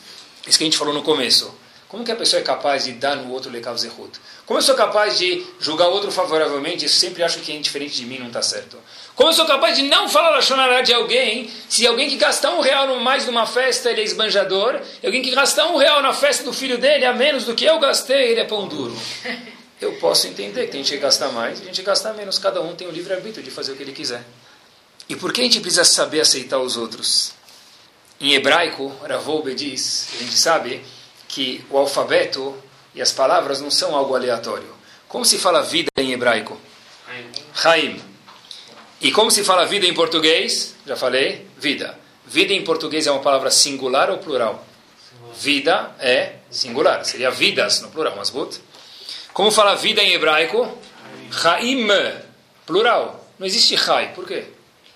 [0.47, 1.53] Isso que a gente falou no começo.
[1.89, 4.17] Como que a pessoa é capaz de dar no outro legal zerut?
[4.51, 8.05] Como eu sou capaz de julgar outro favoravelmente e sempre acho que é diferente de
[8.05, 8.77] mim não está certo?
[9.15, 12.59] Como eu sou capaz de não falar Lachonará de alguém se alguém que gasta um
[12.59, 16.43] real mais numa festa ele é esbanjador, e alguém que gasta um real na festa
[16.43, 18.93] do filho dele a menos do que eu gastei, ele é pão duro?
[19.79, 22.37] eu posso entender que tem gente que gasta mais e a gente gasta menos.
[22.37, 24.21] Cada um tem o livre-arbítrio de fazer o que ele quiser.
[25.07, 27.31] E por que a gente precisa saber aceitar os outros?
[28.19, 30.83] Em hebraico, Ravolbe diz, a gente sabe
[31.29, 32.53] que o alfabeto
[32.93, 34.69] e as palavras não são algo aleatório.
[35.07, 36.59] Como se fala vida em hebraico?
[37.63, 38.01] Haim.
[39.01, 40.75] E como se fala vida em português?
[40.85, 41.97] Já falei, vida.
[42.25, 44.65] Vida em português é uma palavra singular ou plural?
[45.35, 48.57] Vida é singular, seria vidas no plural, mas but.
[49.33, 50.77] Como fala vida em hebraico?
[51.31, 51.87] Chaim,
[52.65, 53.27] plural.
[53.39, 54.13] Não existe chai.
[54.13, 54.45] Por quê?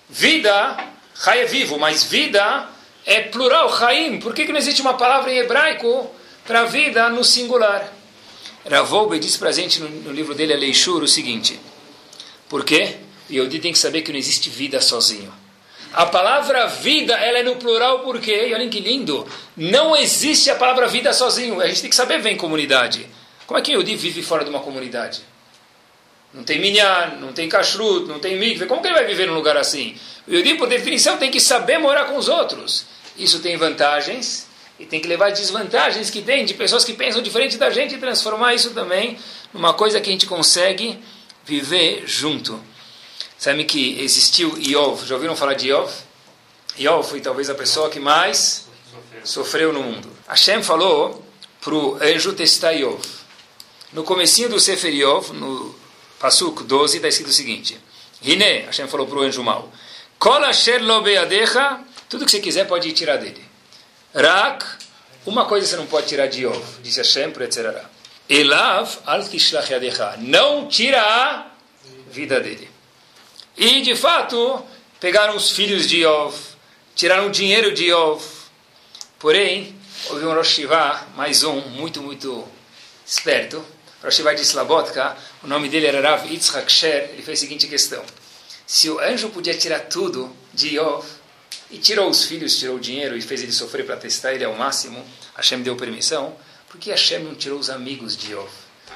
[0.08, 0.76] Vida,
[1.14, 2.68] chai é vivo, mas vida
[3.04, 4.20] é plural, chaim.
[4.20, 6.14] Por que, que não existe uma palavra em hebraico
[6.46, 7.92] para vida no singular?
[8.68, 11.58] Ravolbe diz para a gente no, no, livro dele, Aleixur, o seguinte.
[12.48, 12.96] Por quê?
[13.28, 15.32] E eu tem que saber que não existe vida sozinho.
[15.92, 19.26] A palavra vida, ela é no plural porque, e olhem que lindo,
[19.56, 21.60] não existe a palavra vida sozinho.
[21.60, 23.06] A gente tem que saber ver em comunidade.
[23.46, 25.22] Como é que Yehudi vive fora de uma comunidade?
[26.34, 28.66] Não tem minyan, não tem kashrut, não tem mikve.
[28.66, 29.96] Como que ele vai viver num lugar assim?
[30.26, 32.84] O Yehudi, por definição, tem que saber morar com os outros.
[33.16, 34.45] Isso tem vantagens
[34.78, 37.98] e tem que levar desvantagens que tem de pessoas que pensam diferente da gente e
[37.98, 39.18] transformar isso também
[39.52, 40.98] numa coisa que a gente consegue
[41.44, 42.60] viver junto.
[43.38, 45.06] Sabe que existiu Iov?
[45.06, 45.90] Já ouviram falar de Iov?
[46.78, 48.66] Iov foi talvez a pessoa que mais
[49.24, 50.10] sofreu no mundo.
[50.28, 51.24] Hashem falou
[51.60, 53.02] para o anjo testar Iov.
[53.92, 55.74] No comecinho do Sefer Yov, no
[56.18, 57.78] Pasuk 12, está escrito o seguinte.
[58.22, 59.70] Hine, Hashem falou para o anjo mau.
[60.18, 61.02] Kol asher lo
[62.08, 63.45] tudo que você quiser pode tirar dele.
[64.16, 64.64] Rak,
[65.26, 67.84] uma coisa você não pode tirar de Yov, disse Hashem para etc.
[68.26, 70.16] Elav al tishlach yadecha.
[70.18, 71.46] Não tira a
[72.10, 72.70] vida dele.
[73.54, 74.64] E, de fato,
[74.98, 76.34] pegaram os filhos de Yov,
[76.94, 78.24] tiraram o dinheiro de Yov.
[79.18, 79.76] Porém,
[80.08, 80.60] houve um Rosh
[81.14, 82.46] mais um, muito, muito
[83.04, 83.62] esperto,
[84.02, 88.02] Rosh de Slabotka, o nome dele era Rav Yitzhak Sher, ele fez a seguinte questão.
[88.66, 91.04] Se o anjo podia tirar tudo de Yov,
[91.70, 94.54] e tirou os filhos, tirou o dinheiro e fez ele sofrer para testar ele ao
[94.54, 95.04] máximo,
[95.34, 96.36] Hashem deu permissão,
[96.68, 98.50] por que Hashem não tirou os amigos de Yov?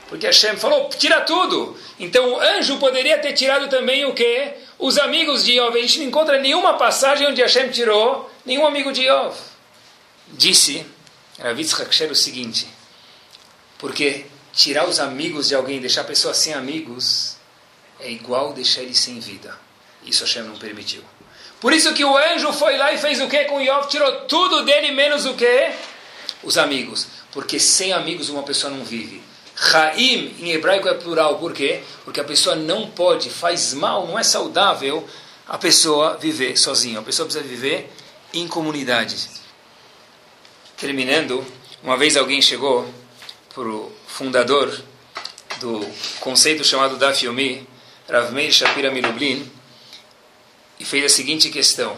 [0.09, 1.77] Porque Hashem falou, tira tudo.
[1.99, 4.55] Então o anjo poderia ter tirado também o quê?
[4.79, 5.77] Os amigos de Yov.
[5.77, 9.37] A gente não encontra nenhuma passagem onde Hashem tirou nenhum amigo de Yov.
[10.33, 10.85] Disse
[11.39, 12.69] Rav Yitzhak Sher o seguinte,
[13.79, 17.37] porque tirar os amigos de alguém, deixar a pessoa sem amigos,
[17.99, 19.57] é igual deixar ele sem vida.
[20.05, 21.03] Isso Hashem não permitiu.
[21.61, 23.87] Por isso que o anjo foi lá e fez o que com Yov?
[23.89, 25.71] Tirou tudo dele, menos o que?
[26.43, 27.07] Os amigos.
[27.33, 29.23] Porque sem amigos uma pessoa não vive.
[29.55, 31.39] Chaim, em hebraico, é plural.
[31.39, 31.83] Por quê?
[32.03, 35.07] Porque a pessoa não pode, faz mal, não é saudável
[35.47, 36.99] a pessoa viver sozinha.
[36.99, 37.93] A pessoa precisa viver
[38.33, 39.29] em comunidade.
[40.79, 41.45] Terminando,
[41.83, 42.89] uma vez alguém chegou
[43.55, 44.75] para o fundador
[45.61, 45.87] do
[46.21, 47.69] conceito chamado Daf Yomi,
[48.09, 49.51] Rav Meir Shapira Milublin,
[50.81, 51.97] e fez a seguinte questão.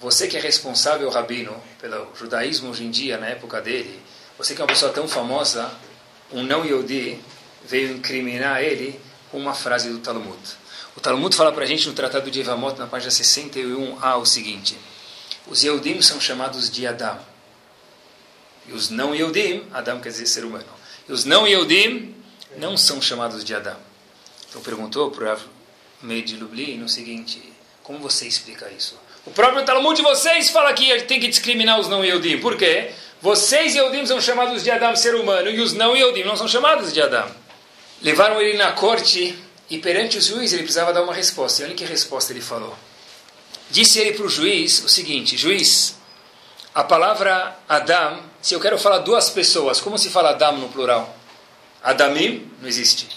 [0.00, 4.00] Você que é responsável, Rabino, pelo judaísmo hoje em dia, na época dele,
[4.38, 5.68] você que é uma pessoa tão famosa,
[6.32, 7.18] um não Yodi
[7.66, 8.98] veio incriminar ele
[9.32, 10.38] com uma frase do Talmud.
[10.96, 14.78] O Talmud fala para a gente no Tratado de Evamot, na página 61a, o seguinte:
[15.48, 17.18] Os Yehudim são chamados de Adam.
[18.68, 20.66] E os não Yehudim, Adam quer dizer ser humano.
[21.08, 22.14] E os não Yehudim
[22.56, 23.76] não são chamados de Adam.
[24.48, 25.36] Então perguntou para
[26.02, 27.57] o Meir de Lublin o seguinte:
[27.88, 29.00] Como você explica isso?
[29.24, 32.38] O próprio Talmud de vocês fala que tem que discriminar os não Yehudim.
[32.38, 32.90] Por quê?
[33.22, 36.92] Vocês Yehudim são chamados de Adam, ser humano, e os não Yehudim não são chamados
[36.92, 37.26] de Adam.
[38.02, 39.38] Levaram ele na corte
[39.70, 41.62] e perante o juiz ele precisava dar uma resposta.
[41.62, 42.76] E olha que resposta ele falou.
[43.70, 45.96] Disse ele para o juiz o seguinte: Juiz,
[46.74, 51.16] a palavra Adam, se eu quero falar duas pessoas, como se fala Adam no plural?
[51.82, 53.08] Adamim não existe.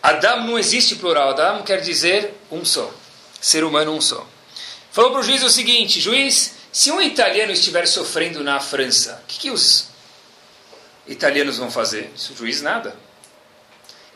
[0.00, 1.30] Adam não existe plural.
[1.30, 3.01] Adam quer dizer um só.
[3.42, 4.24] Ser humano um só.
[4.92, 9.26] Falou para o juiz o seguinte: Juiz, se um italiano estiver sofrendo na França, o
[9.26, 9.88] que, que os
[11.08, 12.12] italianos vão fazer?
[12.30, 12.96] O juiz nada.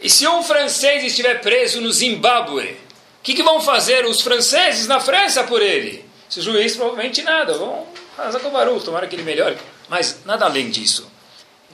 [0.01, 2.71] E se um francês estiver preso no Zimbábue,
[3.19, 6.05] o que, que vão fazer os franceses na França por ele?
[6.29, 7.85] Se o juiz provavelmente nada, vão
[8.17, 9.59] fazer com o barulho, tomara que ele melhore.
[9.89, 11.11] Mas nada além disso.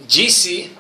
[0.01, 0.73] Disse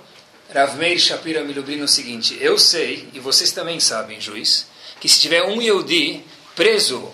[0.54, 4.66] Rav Meir Shapira Milublin o seguinte: Eu sei, e vocês também sabem, juiz,
[4.98, 7.12] que se tiver um Yehudi preso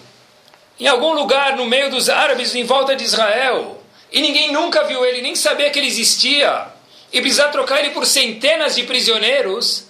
[0.81, 3.83] em algum lugar no meio dos árabes em volta de Israel,
[4.13, 6.67] e ninguém nunca viu ele, nem sabia que ele existia,
[7.13, 9.85] e precisar trocar ele por centenas de prisioneiros,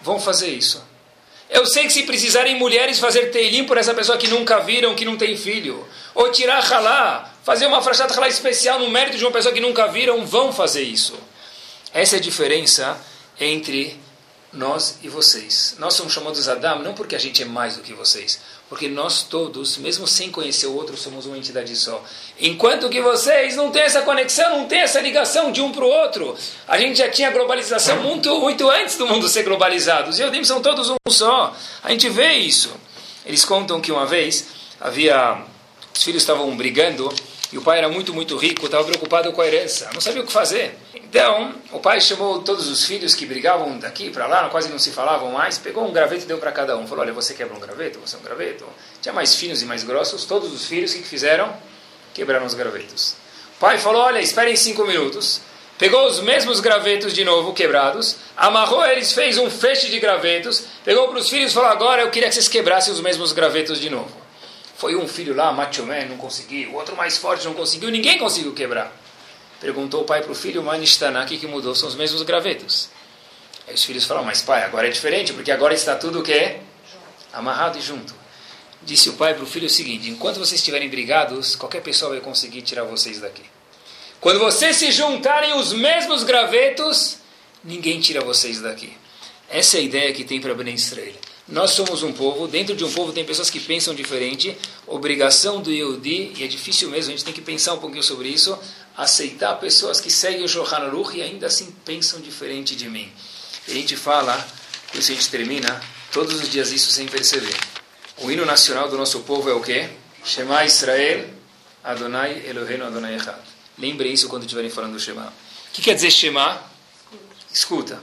[0.00, 0.82] vão fazer isso.
[1.50, 5.04] Eu sei que se precisarem mulheres fazer teilim por essa pessoa que nunca viram, que
[5.04, 9.32] não tem filho, ou tirar halá, fazer uma frachat halá especial no mérito de uma
[9.32, 11.14] pessoa que nunca viram, vão fazer isso.
[11.92, 12.98] Essa é a diferença
[13.38, 14.00] entre
[14.52, 15.74] nós e vocês.
[15.78, 18.40] Nós somos chamados Adam não porque a gente é mais do que vocês,
[18.72, 22.02] porque nós todos, mesmo sem conhecer o outro, somos uma entidade só.
[22.40, 25.88] Enquanto que vocês não têm essa conexão, não têm essa ligação de um para o
[25.88, 26.34] outro.
[26.66, 30.08] A gente já tinha globalização muito, muito antes do mundo ser globalizado.
[30.08, 31.54] Os Yodim são todos um só.
[31.82, 32.74] A gente vê isso.
[33.26, 34.46] Eles contam que uma vez
[34.80, 35.44] havia
[35.94, 37.12] os filhos estavam brigando
[37.52, 40.26] e o pai era muito, muito rico, estava preocupado com a herança, não sabia o
[40.26, 40.78] que fazer.
[41.12, 44.90] Então, o pai chamou todos os filhos que brigavam daqui para lá, quase não se
[44.90, 46.86] falavam mais, pegou um graveto e deu para cada um.
[46.86, 48.64] Falou: Olha, você quebra um graveto, você é um graveto.
[49.02, 50.24] Tinha mais finos e mais grossos.
[50.24, 51.54] Todos os filhos, que fizeram?
[52.14, 53.14] Quebraram os gravetos.
[53.56, 55.42] O pai falou: Olha, esperem cinco minutos.
[55.76, 61.08] Pegou os mesmos gravetos de novo, quebrados, amarrou eles, fez um feixe de gravetos, pegou
[61.08, 63.90] para os filhos e falou: Agora eu queria que vocês quebrassem os mesmos gravetos de
[63.90, 64.16] novo.
[64.78, 68.16] Foi um filho lá, macho man, não conseguiu, o outro mais forte não conseguiu, ninguém
[68.16, 69.01] conseguiu quebrar.
[69.62, 71.72] Perguntou o pai para o filho, Manistana, o que, que mudou?
[71.72, 72.88] São os mesmos gravetos.
[73.68, 76.56] Aí os filhos falaram, mas pai, agora é diferente, porque agora está tudo o quê?
[77.32, 78.12] Amarrado e junto.
[78.82, 82.20] Disse o pai para o filho o seguinte, enquanto vocês estiverem brigados, qualquer pessoa vai
[82.20, 83.44] conseguir tirar vocês daqui.
[84.20, 87.18] Quando vocês se juntarem os mesmos gravetos,
[87.62, 88.92] ninguém tira vocês daqui.
[89.48, 91.14] Essa é a ideia que tem para Ben Israel.
[91.46, 94.56] Nós somos um povo, dentro de um povo tem pessoas que pensam diferente.
[94.86, 98.28] Obrigação do Yehudi, e é difícil mesmo, a gente tem que pensar um pouquinho sobre
[98.28, 98.58] isso,
[98.96, 103.10] aceitar pessoas que seguem o Shulchan Aruch e ainda assim pensam diferente de mim.
[103.68, 104.36] E a gente fala,
[104.90, 105.80] com isso a gente termina,
[106.12, 107.56] todos os dias isso sem perceber.
[108.18, 109.88] O hino nacional do nosso povo é o quê?
[110.24, 111.28] Shema Israel,
[111.82, 113.38] Adonai Eloheinu Adonai Echad.
[113.78, 115.32] Lembrem isso quando estiverem falando do Shema.
[115.70, 116.62] O que quer dizer Shema?
[117.52, 118.00] Escuta.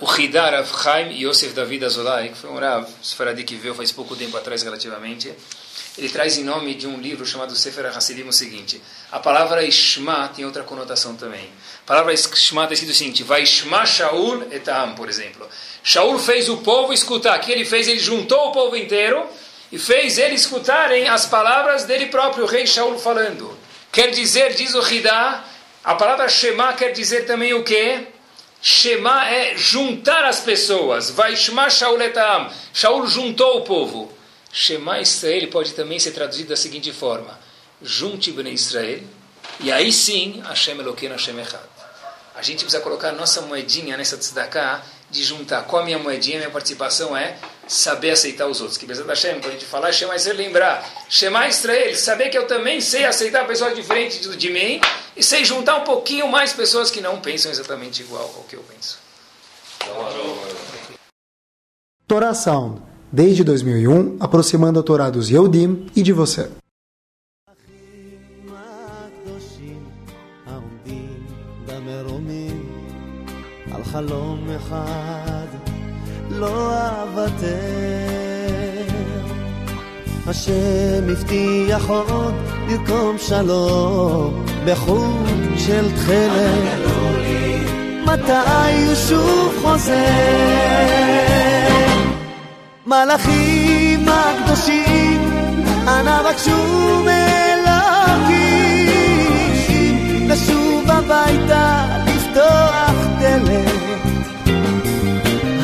[0.00, 3.90] O Hidar Rav Chaim Yosef David Azolai, que foi um Rav Sfaradi que veio faz
[3.90, 5.32] pouco tempo atrás relativamente,
[5.96, 8.82] ele traz em nome de um livro chamado Sefer HaSidim o seguinte,
[9.12, 11.48] a palavra Ishma tem outra conotação também.
[11.84, 15.48] A palavra Ishma está escrito o seguinte, vai Ishma Shaul etam, por exemplo.
[15.84, 17.86] Shaul fez o povo escutar, o que ele fez?
[17.86, 19.24] Ele juntou o povo inteiro
[19.70, 23.56] e fez eles escutarem as palavras dele próprio, o rei Shaul falando.
[23.92, 25.44] Quer dizer, diz o Hidá,
[25.84, 28.08] a palavra Shema quer dizer também o quê?
[28.60, 31.10] Shema é juntar as pessoas.
[31.10, 32.50] Vai Shema Shaul etam.
[32.72, 34.13] Shaul juntou o povo.
[34.56, 37.36] Shema Israel pode também ser traduzido da seguinte forma:
[37.82, 39.02] Junte Bnei Israel,
[39.58, 41.60] e aí sim, Hashem Eloqueno Hashem Echad.
[42.36, 44.80] A gente precisa colocar a nossa moedinha nessa tzedakah
[45.10, 45.62] de juntar.
[45.64, 46.38] Qual a minha moedinha?
[46.38, 47.36] Minha participação é
[47.66, 48.78] saber aceitar os outros.
[48.78, 50.88] Que Bezat Hashem, quando a gente falar Shema Israel, lembrar.
[51.08, 54.80] Shema Israel, saber que eu também sei aceitar pessoas diferentes de, de mim
[55.16, 58.62] e sei juntar um pouquinho mais pessoas que não pensam exatamente igual ao que eu
[58.62, 58.98] penso.
[62.34, 62.82] Sound,
[63.13, 66.49] desde 2001, aproximando a Torá dos Yehudim e de você.
[73.91, 75.47] חלום אחד
[76.29, 76.71] לא
[77.03, 77.49] אוותר.
[80.27, 82.33] השם הבטיח עוד
[82.67, 86.89] לרקום שלום בחוט של תכלת.
[88.05, 91.62] מתי הוא שוב חוזר?
[92.86, 95.20] מלאכים הקדושים,
[95.88, 98.38] אנא בקשו מאלוקים,
[100.30, 103.72] לשוב הביתה, לפתוח דלת.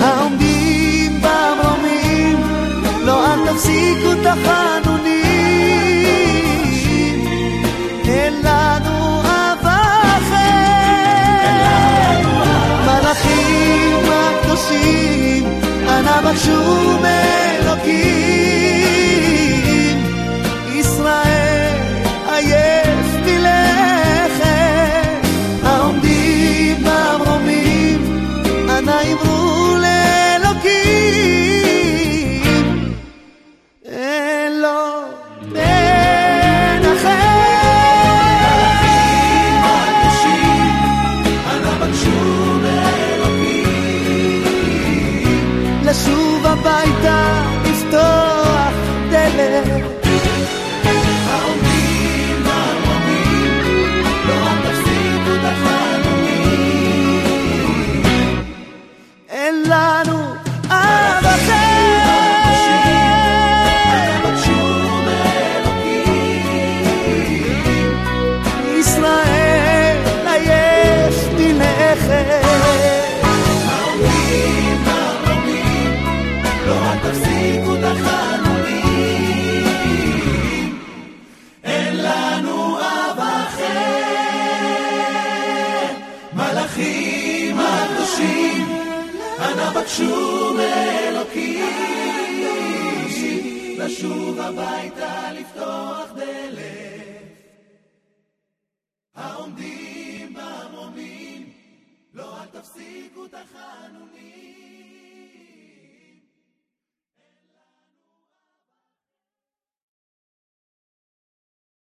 [0.00, 2.38] העומדים במרומים,
[3.04, 4.26] לא אל תפסיקו את
[16.32, 18.19] consume